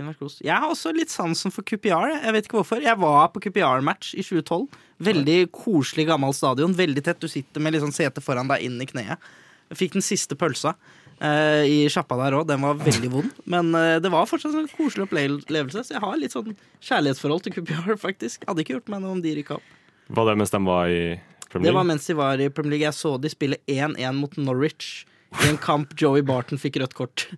[0.00, 2.14] Jeg har også litt sansen for QPR.
[2.24, 2.80] Jeg vet ikke hvorfor.
[2.80, 4.78] Jeg var på QPR-match i 2012.
[5.04, 6.72] Veldig koselig, gammel stadion.
[6.78, 7.20] Veldig tett.
[7.20, 9.20] Du sitter med liksom sete foran deg inn i kneet.
[9.68, 10.72] Jeg fikk den siste pølsa
[11.20, 12.46] eh, i sjappa der òg.
[12.48, 13.36] Den var veldig vond.
[13.44, 15.84] Men eh, det var fortsatt en koselig opplevelse.
[15.84, 18.48] Så jeg har litt sånn kjærlighetsforhold til QPR, faktisk.
[18.48, 19.76] Hadde ikke gjort meg noe om de rykka opp.
[20.10, 21.04] Var det mens de var i
[21.50, 22.86] Premier Det var mens de var i Premier League.
[22.88, 25.06] Jeg så de spille 1-1 mot Norwich.
[25.44, 27.28] I en kamp Joey Barton fikk rødt kort.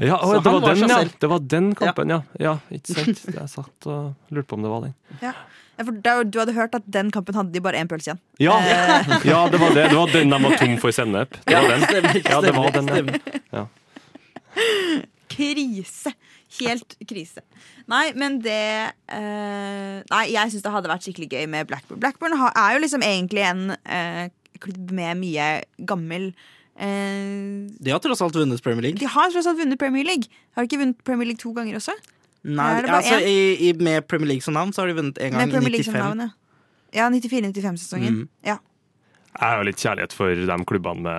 [0.00, 1.00] Ja, å, det, var var den, ja.
[1.20, 2.22] det var den kampen, ja.
[2.40, 2.54] ja.
[2.72, 3.20] Ikke sant.
[3.28, 4.94] Jeg satt og lurte på om det var den.
[5.20, 5.34] Ja.
[5.76, 8.20] Ja, for da, du hadde hørt at den kampen hadde de bare én pølse igjen.
[8.44, 9.12] Ja, Eh.
[9.32, 9.86] ja det, var det.
[9.90, 11.36] det var den de var tom for sennep.
[11.44, 12.22] Det var den.
[12.24, 13.12] Ja, det var den,
[13.52, 13.66] ja.
[15.32, 16.12] Krise.
[16.60, 17.42] Helt krise.
[17.90, 22.00] Nei, men det eh, Nei, jeg syns det hadde vært skikkelig gøy med Blackburn.
[22.02, 24.26] Blackburn har, er jo liksom egentlig en eh,
[24.62, 25.46] klubb med mye
[25.88, 26.28] gammel
[26.76, 29.00] eh, De har tross alt vunnet Premier League.
[29.00, 30.28] De har tross alt vunnet Premier League.
[30.52, 31.96] Har de ikke vunnet Premier League to ganger også?
[32.42, 35.48] Nei, altså, i, i, med Premier League som navn så har de vunnet en gang
[35.48, 36.04] i Premier League som 95.
[36.04, 36.38] navn, ja.
[36.92, 38.16] Ja, 94-95-sesongen.
[38.22, 38.28] Mm.
[38.44, 38.58] Ja.
[39.32, 41.14] Jeg har jo litt kjærlighet for de klubbene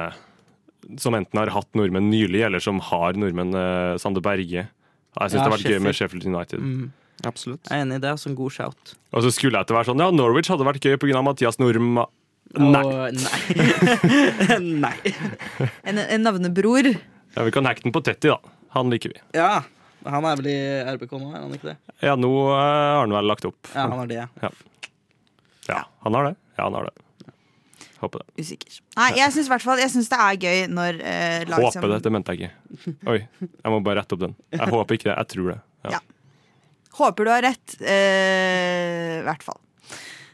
[1.01, 3.55] som enten har hatt nordmenn nylig, eller som har nordmenn.
[3.57, 4.67] Eh, Sander Berge.
[5.13, 6.25] Jeg syns Ja, det har vært gøy med Sheffield.
[6.27, 6.59] United.
[6.63, 6.91] Mm.
[7.29, 7.69] Absolutt.
[7.69, 8.11] Jeg er enig i det.
[8.15, 8.95] Altså en god shout.
[9.13, 11.21] Og så skulle jeg til å være sånn Ja, Norwich hadde vært gøy pga.
[11.25, 12.07] Mathias Norma.
[12.53, 12.81] Nei.
[12.85, 14.57] Oh, nei.
[14.83, 15.13] nei.
[15.89, 16.89] En, en navnebror.
[17.33, 18.37] Ja, vi kan hacke den på Tetti, da.
[18.75, 19.21] Han liker vi.
[19.37, 19.63] Ja,
[20.05, 20.57] han er vel i
[20.97, 21.77] RBK nå, er han ikke det?
[22.03, 23.59] Ja, nå eh, har han vel lagt opp.
[23.71, 24.21] Ja, han har det.
[24.43, 24.51] ja.
[25.69, 26.35] Ja, han har det.
[26.57, 27.02] Ja, han har det.
[28.03, 28.43] Håper det.
[28.43, 28.77] Usikker.
[28.99, 32.49] Nei, jeg syns det er gøy når eh, lag som Håper det, det mente jeg
[32.51, 32.95] ikke.
[33.13, 34.35] Oi, jeg må bare rette opp den.
[34.51, 35.59] Jeg håper ikke det, jeg tror det.
[35.87, 35.95] Ja.
[35.95, 36.01] Ja.
[36.99, 37.77] Håper du har rett.
[37.81, 39.59] eh, I hvert fall.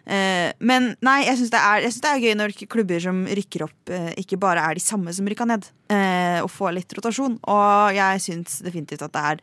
[0.10, 1.62] Eh, men nei, jeg syns det,
[2.02, 5.28] det er gøy når klubber som rykker opp, eh, ikke bare er de samme som
[5.30, 5.70] rykka ned.
[5.90, 7.40] eh, og får litt rotasjon.
[7.50, 9.40] Og jeg syns definitivt at det er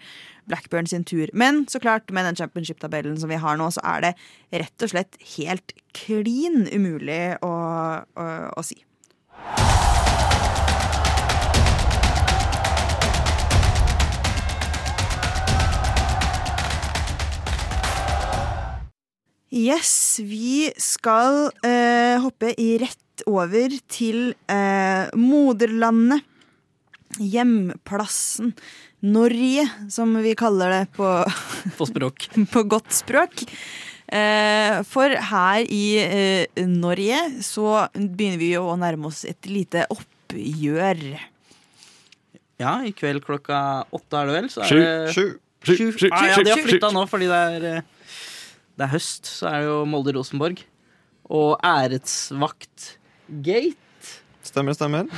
[0.47, 1.27] Blackburn sin tur.
[1.35, 4.15] Men så klart, med den championship-tabellen som vi har nå, så er det
[4.63, 7.53] rett og slett helt klin umulig å,
[8.07, 8.79] å, å si.
[19.67, 26.23] Yes, vi skal eh, hoppe i rett over til eh, moderlandet.
[27.17, 28.51] Hjemplassen.
[29.07, 31.07] Norge, som vi kaller det på,
[31.79, 32.27] På språk.
[32.53, 33.45] på godt språk.
[34.13, 39.87] Eh, for her i eh, Norge så begynner vi jo å nærme oss et lite
[39.95, 41.03] oppgjør.
[42.61, 43.59] Ja, i kveld klokka
[43.95, 44.51] åtte er det vel.
[44.53, 44.79] Så er Sju.
[44.81, 45.27] det Sju.
[45.67, 45.87] Sju, Sju.
[45.99, 46.95] sju, Ah, ja, sju, de har sju, flytta sju.
[46.99, 47.93] nå fordi det er, eh,
[48.77, 49.29] det er høst.
[49.29, 50.63] Så er det jo Molde-Rosenborg.
[51.33, 52.93] Og Æretsvakt
[53.43, 53.75] Gate.
[54.47, 55.09] Stemmer, stemmer.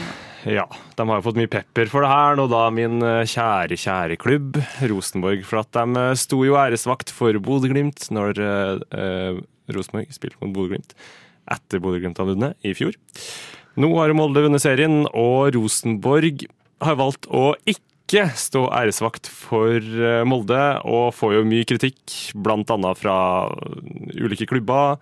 [0.49, 0.65] Ja,
[0.97, 4.17] de har jo fått mye pepper for det her nå da, min eh, kjære, kjære
[4.23, 4.57] klubb,
[4.89, 5.45] Rosenborg.
[5.45, 9.41] For at de eh, sto jo æresvakt for Bodø-Glimt når eh, eh,
[9.75, 10.97] Rosenborg spilte mot Bodø-Glimt
[11.53, 12.97] etter Bodø-Glimt hadde vunnet i fjor.
[13.79, 16.47] Nå har Molde vunnet serien, og Rosenborg
[16.85, 22.95] har valgt å ikke stå æresvakt for eh, Molde, og får jo mye kritikk, bl.a.
[22.97, 23.17] fra
[24.17, 24.97] ulike klubber.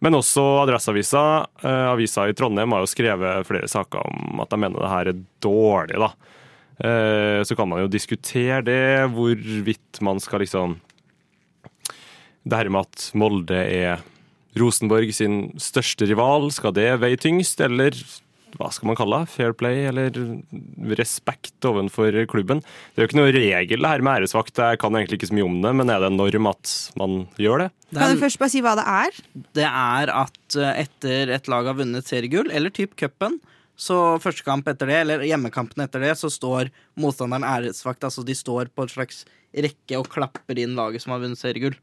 [0.00, 1.22] Men også Adresseavisa.
[1.62, 5.10] Eh, Avisa i Trondheim har jo skrevet flere saker om at de mener det her
[5.12, 5.98] er dårlig.
[6.00, 6.10] da.
[6.80, 10.80] Eh, Så kan man jo diskutere det, hvorvidt man skal liksom
[12.48, 14.00] Det her med at Molde er
[14.56, 17.92] Rosenborg sin største rival, skal det veie tyngst, eller
[18.58, 19.30] hva skal man kalle det?
[19.34, 20.10] Fair play, eller
[20.98, 22.62] respekt overfor klubben?
[22.94, 25.46] Det er jo ikke noe regel her med æresvakt, jeg kan egentlig ikke så mye
[25.48, 27.68] om det, men er det en norm at man gjør det?
[27.90, 29.20] Det Kan er, du først bare si hva det er?
[29.60, 33.38] det er at eh, etter et lag har vunnet seriegull, eller typ cupen,
[33.80, 36.68] så første kamp etter det, eller hjemmekampen etter det, så står
[37.00, 38.04] motstanderen æresvakt.
[38.04, 39.22] Altså de står på en slags
[39.56, 41.78] rekke og klapper inn laget som har vunnet seriegull.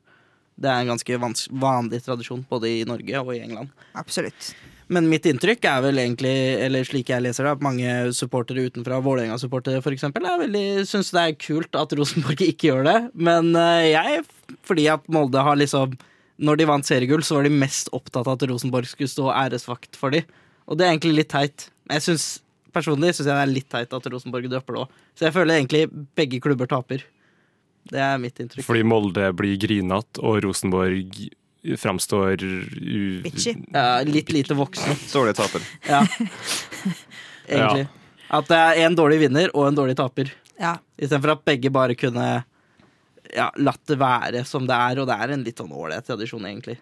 [0.57, 3.69] Det er en ganske vanlig tradisjon både i Norge og i England.
[3.97, 4.55] Absolutt.
[4.87, 9.01] Men mitt inntrykk er vel egentlig, eller slik jeg leser det, at mange supportere utenfra,
[9.03, 10.05] Vålerenga-supportere f.eks.,
[10.87, 12.97] syns det er kult at Rosenborg ikke gjør det.
[13.13, 14.23] Men eh, jeg,
[14.67, 15.97] fordi at Molde har liksom
[16.37, 19.97] Når de vant seriegull, så var de mest opptatt av at Rosenborg skulle stå æresvakt
[19.97, 20.27] for dem.
[20.69, 21.71] Og det er egentlig litt teit.
[21.89, 22.27] Jeg synes,
[22.75, 24.97] Personlig syns jeg det er litt teit at Rosenborg dropper det òg.
[25.17, 25.87] Så jeg føler egentlig
[26.19, 27.01] begge klubber taper.
[27.91, 28.65] Det er mitt inntrykk.
[28.67, 31.27] Fordi Molde blir grinete, og Rosenborg
[31.77, 33.21] framstår u...
[33.23, 33.55] Bitchy.
[33.73, 34.95] Ja, litt lite voksen.
[35.13, 35.67] Dårlig taper.
[35.87, 36.03] Ja.
[37.47, 37.87] Egentlig.
[38.27, 40.33] At det er en dårlig vinner og en dårlig taper.
[40.59, 40.73] Ja.
[40.99, 42.25] Istedenfor at begge bare kunne
[43.31, 44.99] ja, latt det være som det er.
[44.99, 46.75] Og det er en litt sånn ålreit tradisjon, egentlig.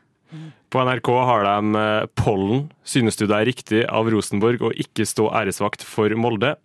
[0.73, 2.65] På NRK har de eh, pollen.
[2.81, 6.55] Synes du det er riktig av Rosenborg å ikke stå æresvakt for Molde?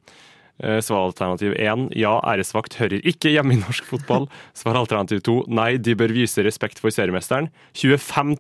[0.61, 4.27] Eh, Svaralternativ 1 ja, æresvakt hører ikke hjemme i norsk fotball.
[4.57, 7.49] Svar alternativ 2 nei, de bør vise respekt for seriemesteren.
[7.79, 8.37] 25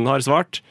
[0.00, 0.62] 000 har svart,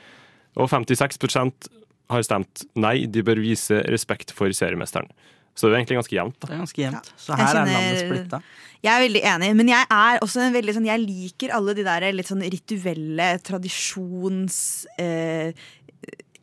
[0.57, 1.69] og 56%
[2.09, 5.11] har stemt nei, de bør vise respekt for seriemesteren.
[5.53, 6.37] Så det er egentlig ganske jevnt.
[6.39, 6.47] da.
[6.47, 7.13] Det er ganske jevnt.
[7.19, 8.41] Så her her er landet splitta.
[8.79, 11.83] Jeg er veldig enig, men jeg er også en veldig sånn Jeg liker alle de
[11.83, 14.59] der litt sånn rituelle tradisjons...
[14.97, 15.51] Eh,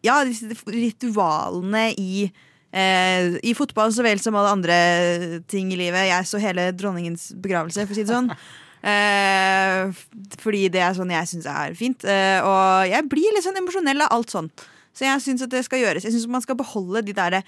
[0.05, 2.29] ja, disse ritualene i
[2.77, 4.77] eh, I fotball så vel som alle andre
[5.51, 6.11] ting i livet.
[6.11, 8.33] Jeg så hele dronningens begravelse, for å si det sånn.
[8.87, 9.89] Eh,
[10.39, 12.05] fordi det er sånn jeg syns er fint.
[12.07, 14.51] Eh, og jeg blir litt sånn emosjonell av alt sånn.
[14.95, 16.07] Så jeg syns at det skal gjøres.
[16.07, 17.41] Jeg syns man skal beholde de der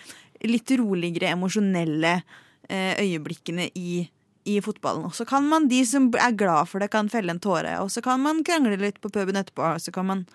[0.49, 2.19] litt roligere, emosjonelle
[2.69, 4.03] eh, øyeblikkene i,
[4.51, 5.07] i fotballen.
[5.09, 7.79] Og så kan man, de som er glad for det, kan felle en tåre.
[7.85, 9.77] Og så kan man krangle litt på puben etterpå.
[9.77, 10.27] Og så kan man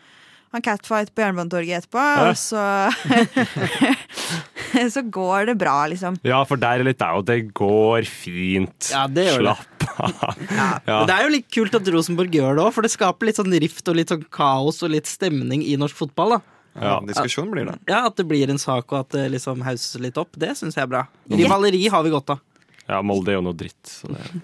[0.53, 2.07] ha catfight på Jernbanetorget etterpå.
[2.29, 2.63] Og så
[4.95, 6.17] Så går det bra, liksom.
[6.25, 8.89] Ja, for der er litt der, og det går fint.
[8.93, 9.45] Ja, det gjør.
[9.47, 9.69] Slapp av.
[10.53, 10.67] Ja.
[10.87, 10.95] Ja.
[11.05, 13.53] det er jo litt kult at Rosenborg gjør det òg, for det skaper litt sånn
[13.61, 16.37] rift og litt sånn kaos og litt stemning i norsk fotball.
[16.39, 16.95] da Ja.
[17.05, 17.75] Diskusjon blir det.
[17.91, 20.73] Ja, At det blir en sak og at det liksom hauses litt opp, det syns
[20.79, 21.03] jeg er bra.
[21.29, 22.41] Rivaleri har vi godt av.
[22.87, 23.79] Ja, Molde er jo noe dritt.
[23.85, 24.41] Så det...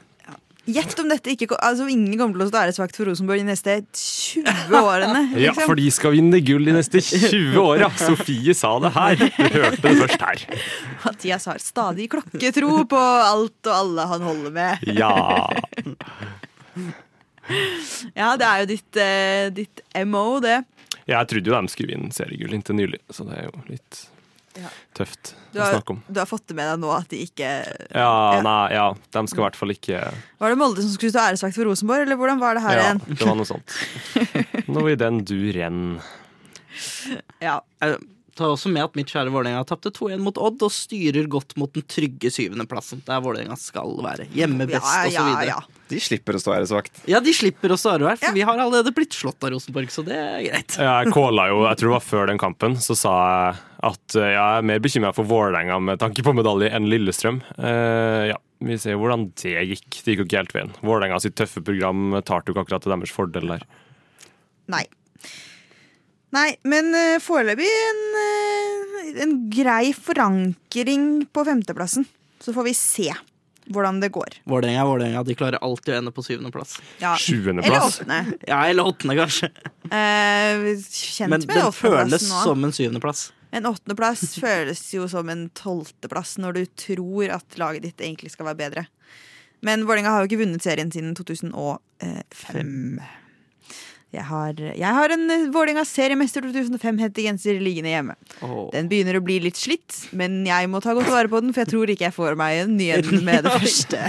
[0.69, 3.75] Gjett om dette ikke Altså ingen kommer til å stå æresvakt for Rosenborg de neste
[3.95, 5.21] 20 årene.
[5.39, 5.65] Ja, liksom.
[5.65, 7.89] for de skal vinne gull de neste 20 åra!
[7.99, 9.19] Sofie sa det her.
[9.19, 10.43] Du hørte det først her.
[11.05, 14.89] Mathias har stadig klokketro på alt og alle han holder med.
[14.99, 15.13] Ja.
[18.13, 20.59] Ja, det er jo ditt, eh, ditt MO, det.
[21.09, 24.03] Jeg trodde jo de skulle vinne seriegull inntil nylig, så det er jo litt
[24.57, 24.69] Ja.
[24.97, 25.99] tøft Du å har, snakke om.
[26.09, 27.49] du har fått det med deg nå at de ikke
[27.93, 28.41] Ja, Ja.
[28.41, 29.99] nei, ja, de skal i hvert fall ikke
[30.41, 32.83] Var det Molde som skulle stå æresvakt for Rosenborg, eller hvordan var det her Ja,
[32.89, 33.01] igjen?
[33.07, 33.75] det var noe sånt.
[34.69, 35.99] Noe i den du renn.
[37.41, 37.59] Ja.
[37.81, 37.97] Jeg
[38.39, 41.71] tar også med at mitt kjære Vålerenga tapte 2-1 mot Odd og styrer godt mot
[41.75, 44.27] den trygge syvendeplassen, der Vålerenga skal være.
[44.35, 45.47] Hjemme best, ja, og så ja, videre.
[45.57, 45.85] ja.
[45.89, 47.01] De slipper å stå æresvakt.
[47.09, 48.35] Ja, de slipper å stå æresvakt, for Ja.
[48.37, 50.77] vi har allerede blitt slått av Rosenborg, så det er greit.
[50.77, 53.15] Ja, Jeg calla jo, jeg tror det var før den kampen, så sa
[53.51, 57.39] jeg at eh, jeg er mer bekymra for Vålerenga med tanke på medalje enn Lillestrøm.
[57.57, 60.01] Eh, ja, Vi ser hvordan det gikk.
[60.03, 60.73] Det gikk jo ikke helt veien.
[60.83, 63.63] Vålerenga sitt tøffe program tar ikke akkurat til deres fordel der.
[64.69, 64.83] Nei.
[66.35, 72.05] Nei, men uh, foreløpig en, eh, en grei forankring på femteplassen.
[72.43, 73.07] Så får vi se
[73.69, 74.37] hvordan det går.
[74.49, 76.77] Vålerenga er Vålerenga, de klarer alltid å ende på syvendeplass.
[77.01, 77.15] Ja.
[77.15, 78.19] Eller åttende.
[78.49, 79.49] Ja, eller åttende, kanskje.
[79.89, 82.45] Eh, kjent Men med det føles åttendeplassen nå.
[82.45, 83.29] som en syvendeplass.
[83.55, 88.49] En åttendeplass føles jo som en tolvteplass når du tror at laget ditt egentlig skal
[88.51, 88.85] være bedre.
[89.65, 92.99] Men Vålerenga har jo ikke vunnet serien siden 2005.
[94.09, 98.15] Jeg har, jeg har en Vålerenga seriemester 2005-hettegenser liggende hjemme.
[98.41, 98.69] Oh.
[98.73, 101.61] Den begynner å bli litt slitt, men jeg må ta godt vare på den, for
[101.61, 104.01] jeg tror ikke jeg får meg en ny en med det første.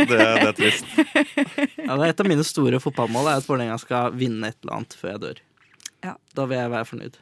[0.00, 0.90] Det, det er trist.
[1.82, 4.78] Ja, det er et av mine store fotballmål er at Vålerenga skal vinne et eller
[4.78, 5.40] annet før jeg dør.
[6.06, 6.14] Ja.
[6.34, 7.18] Da vil jeg være fornøyd.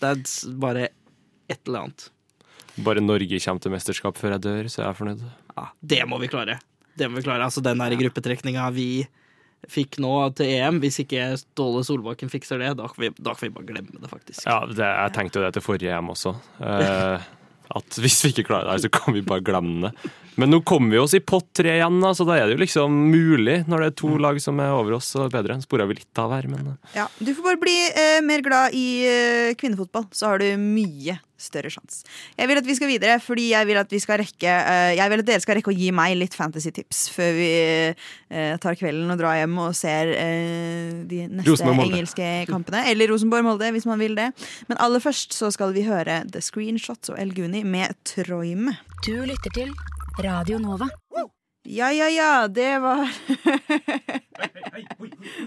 [0.00, 0.88] Det er bare
[1.50, 2.08] et eller annet.
[2.80, 5.24] Bare Norge kommer til mesterskap før jeg dør, så jeg er fornøyd.
[5.56, 6.60] Ja, det må vi klare.
[6.96, 7.46] Det må vi klare.
[7.46, 8.90] Altså, den der gruppetrekninga vi
[9.68, 13.48] fikk nå til EM, hvis ikke Ståle Solbakken fikser det, da kan vi, da kan
[13.48, 14.46] vi bare glemme det, faktisk.
[14.46, 16.32] Ja, det, Jeg tenkte jo det til forrige EM også.
[16.64, 17.28] Eh,
[17.76, 20.12] at hvis vi ikke klarer det her, så kan vi bare glemme det.
[20.40, 22.62] Men nå kommer vi oss i pott tre igjen, da, så da er det jo
[22.62, 23.58] liksom mulig.
[23.68, 25.58] Når det er to lag som er over oss, det bedre.
[25.64, 26.78] Spora vi litt av her, men eh.
[26.96, 31.18] Ja, Du får bare bli eh, mer glad i eh, kvinnefotball, så har du mye
[31.40, 32.04] større sjanse.
[32.38, 35.12] Jeg vil at vi skal videre, fordi jeg vil at vi skal rekke eh, Jeg
[35.12, 39.10] vil at dere skal rekke å gi meg litt fantasy-tips før vi eh, tar kvelden
[39.12, 42.84] og drar hjem og ser eh, de neste engelske kampene.
[42.90, 44.30] Eller Rosenborg-Molde, hvis man vil det.
[44.70, 48.76] Men aller først så skal vi høre The Screenshots og El Guni med Troime.
[49.06, 49.72] Du lytter til
[50.20, 50.90] Radio Nova.
[51.64, 53.04] Ja, ja, ja, det var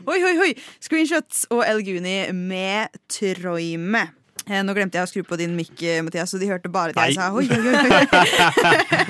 [0.06, 0.52] Oi, oi, oi!
[0.80, 4.06] Screenshots og El Guni med Troime.
[4.50, 6.91] Eh, Nå glemte jeg å skru på din mic, eh, Mathias, så de hørte bare
[6.91, 7.74] at jeg sa oi, oi, oi.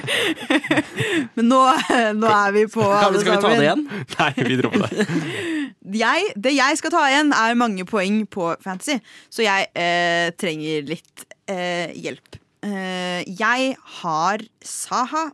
[1.35, 1.61] Men nå,
[2.19, 3.23] nå er vi på, alle sammen.
[3.23, 3.83] skal vi ta det igjen?
[4.19, 5.07] Nei, vi dropper det.
[6.03, 8.95] Jeg, det jeg skal ta igjen, er mange poeng på Fantasy,
[9.29, 12.37] så jeg eh, trenger litt eh, hjelp.
[12.63, 15.25] Eh, jeg har Saha.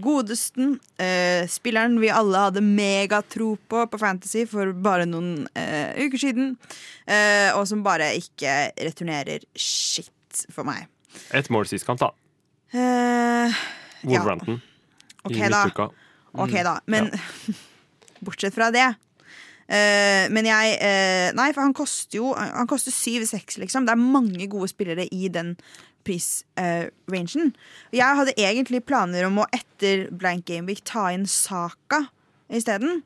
[0.00, 0.78] Godesten.
[1.00, 6.54] Eh, spilleren vi alle hadde megatro på på Fantasy for bare noen eh, uker siden.
[7.06, 10.86] Eh, og som bare ikke returnerer shit for meg.
[11.34, 12.12] Ett mål sist kamp, da.
[12.72, 13.60] Eh,
[14.00, 14.16] Ja.
[14.22, 14.60] Wolverhampton
[15.24, 15.88] ok, i da.
[16.32, 16.78] Ok, da.
[16.88, 17.10] Men
[18.24, 18.86] bortsett fra det
[19.68, 23.84] eh, Men jeg eh, Nei, for han koster jo Han koster 7-6, liksom.
[23.84, 25.56] Det er mange gode spillere i den
[26.06, 27.52] prisrangen.
[27.94, 32.06] jeg hadde egentlig planer om å etter Blank Game Week ta inn Saka
[32.48, 33.02] isteden.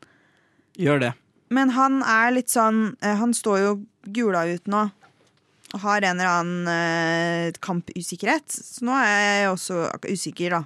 [0.79, 1.13] Gjør det.
[1.55, 3.73] Men han er litt sånn uh, Han står jo
[4.15, 4.89] gula ut nå.
[5.75, 8.47] Og har en eller annen uh, kampusikkerhet.
[8.51, 10.65] Så nå er jeg også usikker, da.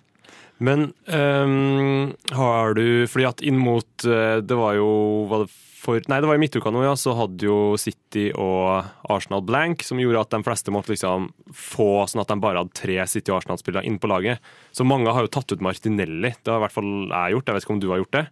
[0.59, 4.89] Men um, har du Fordi at inn mot eh, Det var jo
[5.31, 6.97] var det for, Nei, det var i midtuka nå, ja.
[6.99, 12.05] Så hadde jo City og Arsenal blank, som gjorde at de fleste måtte liksom få
[12.11, 14.43] sånn at de bare hadde tre City- og Arsenal-spillere inn på laget.
[14.75, 16.35] Så mange har jo tatt ut Martinelli.
[16.43, 17.51] Det har i hvert fall jeg gjort.
[17.51, 18.27] Jeg vet ikke om du har gjort det?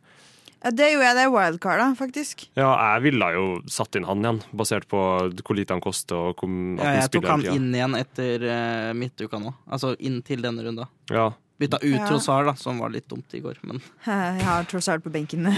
[0.66, 2.44] Ja, det gjorde jeg det wildcard, da, faktisk.
[2.58, 6.32] Ja, jeg ville jo satt inn han igjen, basert på hvor lite han koster.
[6.32, 9.52] Og hvor, at Ja, jeg tok han inn igjen etter uh, midtuka nå.
[9.70, 10.88] Altså inn til denne runda.
[11.12, 11.28] Ja.
[11.56, 12.06] Bytta ut Ja.
[12.08, 13.56] Trossard, da, som var litt dumt i går.
[13.64, 15.48] Men Jeg har Trossard på benken.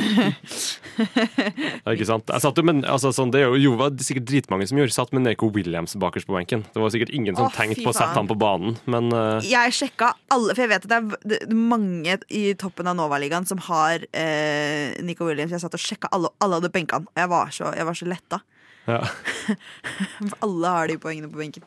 [0.99, 2.31] Ja, ikke sant?
[2.31, 5.25] Jeg satt jo med, altså, sånn, det jo, var sikkert dritmange som gjorde, satt med
[5.27, 6.65] Neko Williams bakerst på benken.
[6.75, 9.39] Det var sikkert ingen som Å, tenkte på å sette han på banen, men uh...
[9.47, 11.09] Jeg sjekka alle, for jeg vet at det er
[11.49, 15.55] er mange i toppen av Nova-ligaen som har eh, Nico Williams.
[15.55, 17.99] Jeg satt og sjekka alle, alle hadde benka han, og jeg var så, jeg var
[17.99, 18.43] så letta.
[18.89, 19.03] ja.
[20.45, 21.65] Alle har de poengene på benken.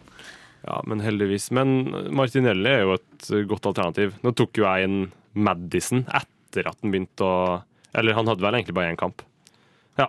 [0.62, 1.50] Ja, men heldigvis.
[1.56, 1.74] Men
[2.14, 4.16] Martinelli er jo et godt alternativ.
[4.26, 5.02] Nå tok jo jeg inn
[5.34, 7.36] Madison etter at han begynte å
[7.98, 9.24] Eller han hadde vel egentlig bare én kamp.
[10.00, 10.06] Ja.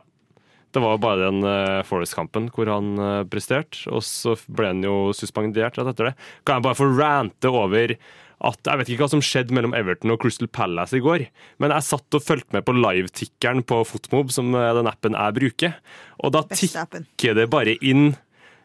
[0.71, 5.11] Det var bare den uh, Forest-kampen hvor han uh, presterte, og så ble han jo
[5.17, 6.13] suspendert rett etter det.
[6.47, 7.97] Kan jeg bare få rante over
[8.43, 11.29] at Jeg vet ikke hva som skjedde mellom Everton og Crystal Palace i går,
[11.63, 15.37] men jeg satt og fulgte med på live-tikkeren på Fotmob, som er den appen jeg
[15.37, 15.77] bruker,
[16.19, 18.17] og da tikker det bare inn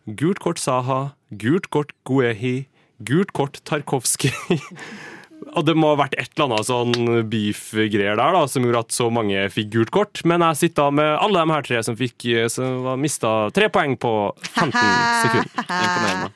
[0.07, 2.69] Gult kort Saha, gult kort Guehi,
[3.03, 4.31] gult kort Tarkovskij.
[5.57, 8.95] Og det må ha vært et eller annet sånn beef-greier der da, som gjorde at
[8.95, 10.21] så mange fikk gult kort.
[10.27, 13.97] Men jeg sitter med alle de her tre som fikk Som var mista tre poeng
[13.99, 14.13] på
[14.55, 14.71] 15
[15.23, 15.51] sekunder.
[15.67, 16.31] imponerende.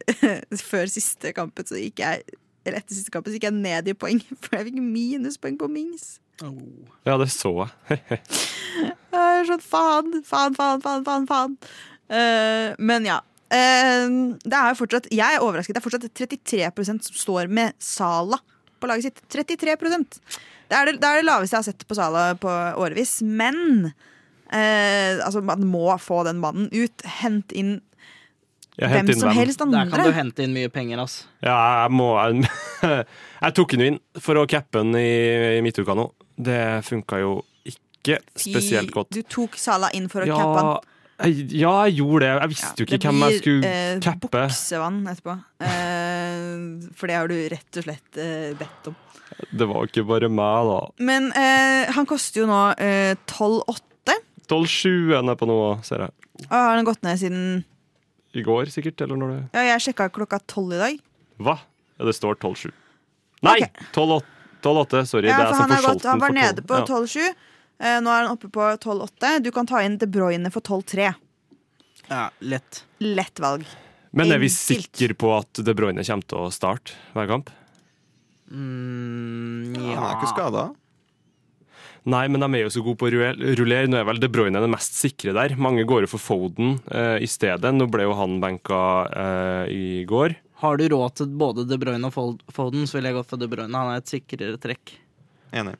[0.70, 2.22] Før siste kampen så gikk jeg
[2.62, 5.68] Eller etter siste kampen så gikk jeg ned i poeng, for jeg fikk minuspoeng på
[5.70, 6.21] Mings.
[7.06, 8.00] Ja, det så jeg.
[9.12, 11.26] Jeg er sånn faen, faen, faen, faen, faen.
[11.28, 11.56] faen.
[12.12, 13.18] Uh, men ja.
[13.52, 15.76] Uh, det er jo fortsatt Jeg er overrasket.
[15.76, 18.40] Det er fortsatt 33% som står med Sala
[18.80, 19.22] på laget sitt.
[19.32, 20.18] 33%
[20.70, 23.18] Det er det, det er det laveste jeg har sett på Sala på årevis.
[23.22, 27.06] Men uh, altså, man må få den mannen ut.
[27.20, 27.76] Hent inn
[28.80, 29.36] Jeg hvem som hvem?
[29.36, 31.22] helst Der kan du hente inn mye penger, ass.
[31.44, 36.08] Ja, jeg må Jeg, tok den inn for å cappe den i, i midtuka nå.
[36.42, 37.32] Det funka jo
[37.68, 39.12] ikke spesielt godt.
[39.14, 40.88] Du tok Sala inn for å Ja, cappe han.
[41.28, 42.32] jeg, ja, jeg gjorde det.
[42.40, 44.30] Jeg visste jo ikke hvem jeg skulle eh, cappe.
[44.34, 45.36] buksevann etterpå.
[45.62, 48.96] Eh, for det har du rett og slett eh, bedt om.
[49.52, 50.80] Det var ikke bare meg, da.
[51.08, 54.18] Men eh, han koster jo nå eh, 12,8.
[54.50, 56.12] 12-7 er på nå, ser jeg.
[56.48, 57.44] Og har den gått ned siden
[58.36, 59.00] I går, sikkert?
[59.04, 60.98] Eller når det Ja, jeg sjekka klokka 12 i dag.
[61.42, 61.56] Hva?
[61.98, 62.72] Ja, det står 12-7.
[63.46, 63.56] Nei!
[63.62, 63.86] Okay.
[63.94, 64.22] 12-8.
[64.62, 65.28] Sorry.
[65.28, 67.32] Ja, det er for han, har for gått, han var nede på 12,7.
[67.82, 69.38] Eh, nå er han oppe på 12,8.
[69.42, 71.12] Du kan ta inn De Bruyne for 12,3.
[72.08, 72.84] Ja, lett.
[73.02, 73.66] Lett valg.
[74.12, 77.50] Men er vi sikre på at De Bruyne kommer til å starte hver kamp?
[78.52, 80.32] Mm, Han er ikke ja.
[80.34, 80.64] skada.
[82.02, 83.88] Nei, men de er jo så gode på å rullere.
[83.88, 85.54] Nå er vel De Bruyne den mest sikre der.
[85.54, 87.70] Mange går jo for Foden eh, i stedet.
[87.74, 90.34] Nå ble jo han benka eh, i går.
[90.62, 92.14] Har du råd til både De Bruyne og
[92.54, 93.74] Foden, så ville jeg gått for De Bruyne.
[93.74, 94.92] Han er et sikrere trekk.
[95.52, 95.74] Enig.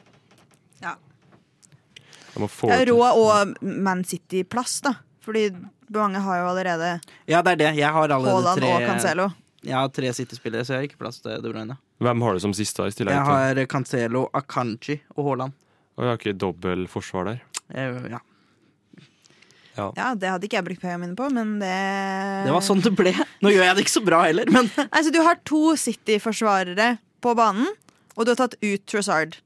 [2.33, 4.95] De må få Ja, Råd og Man City-plass, da.
[5.23, 5.51] Fordi
[5.93, 6.89] mange har jo allerede
[7.29, 7.71] Ja, det er det.
[7.77, 9.27] Jeg har allerede tre, og Cancelo.
[9.63, 11.77] jeg har tre City-spillere, så jeg har ikke plass til De Bruyne.
[12.03, 13.15] Hvem har du som siste i tillegg?
[13.15, 15.53] Jeg har Cancelo, Akanji og Haaland.
[15.99, 17.43] Og jeg har ikke dobbelt forsvar der.
[17.75, 18.19] Jeg- Ja.
[19.77, 21.73] Ja, Det hadde ikke jeg brukt pengene mine på, men det
[22.47, 23.13] Det var sånn det ble.
[23.41, 27.35] Nå gjør jeg det ikke så bra heller, men Altså, Du har to City-forsvarere på
[27.39, 27.69] banen,
[28.17, 29.37] og du har tatt ut Trossard.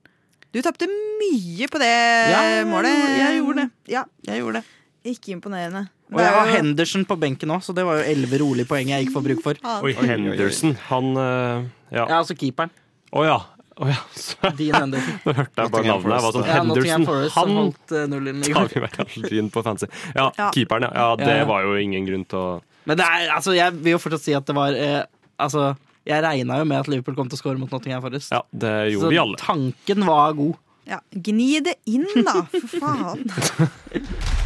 [0.55, 1.93] Du tapte mye på det
[2.33, 2.95] Ja, målet.
[3.21, 3.71] jeg gjorde det.
[3.93, 4.65] Ja, jeg gjorde det.
[5.13, 5.85] Ikke imponerende.
[6.13, 9.07] Og jeg har Henderson på benken òg, så det var jo elleve rolige poeng jeg
[9.07, 9.59] ikke får bruk for.
[9.63, 9.81] Ja.
[9.83, 10.75] Oi, Henderson.
[10.89, 12.07] Han eh, Ja.
[12.09, 12.71] Ja, altså keeperen.
[13.15, 13.37] Å ja.
[13.77, 13.97] Å ja.
[14.17, 15.17] Så, Dean Henderson.
[15.27, 16.13] Nå hørte jeg bare navnet.
[16.15, 17.05] Jeg var sånn Ja, Henderson.
[17.11, 19.89] Forest Han holdt eh, nullen i tar vi vel inn på fancy.
[20.17, 20.47] Ja, Ja.
[20.57, 20.93] keeperen, ja.
[21.03, 21.11] ja.
[21.21, 21.45] Det Ja.
[21.51, 24.33] var jo ingen grunn til å Men det er, altså, jeg vil jo fortsatt si
[24.39, 25.03] at det var eh,
[25.39, 25.75] Altså,
[26.09, 28.31] jeg regna jo med at Liverpool kom til å score mot Nottingham Forest.
[28.33, 29.37] Ja, det gjorde så vi alle.
[29.43, 30.55] tanken var god.
[30.87, 33.27] Ja, Gni det inn, da, for faen.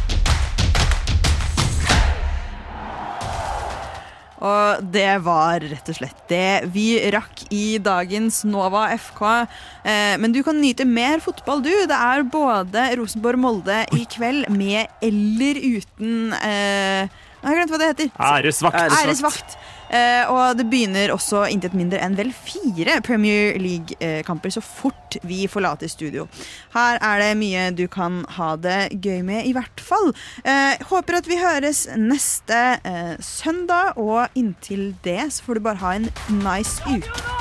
[4.41, 9.21] Og det var rett og slett det vi rakk i dagens Nova FK.
[9.85, 11.69] Eh, men du kan nyte mer fotball, du.
[11.89, 17.91] Det er både Rosenborg-Molde i kveld med eller uten eh, Jeg har glemt hva det
[17.93, 18.11] heter.
[18.31, 18.97] Æresvakt!
[19.01, 19.55] Æresvakt.
[19.91, 25.43] Eh, og det begynner også intet mindre enn vel fire Premier League-kamper så fort vi
[25.51, 26.27] forlater studio.
[26.75, 30.11] Her er det mye du kan ha det gøy med, i hvert fall.
[30.43, 35.83] Eh, håper at vi høres neste eh, søndag, og inntil det så får du bare
[35.83, 36.11] ha en
[36.41, 37.40] nice uke.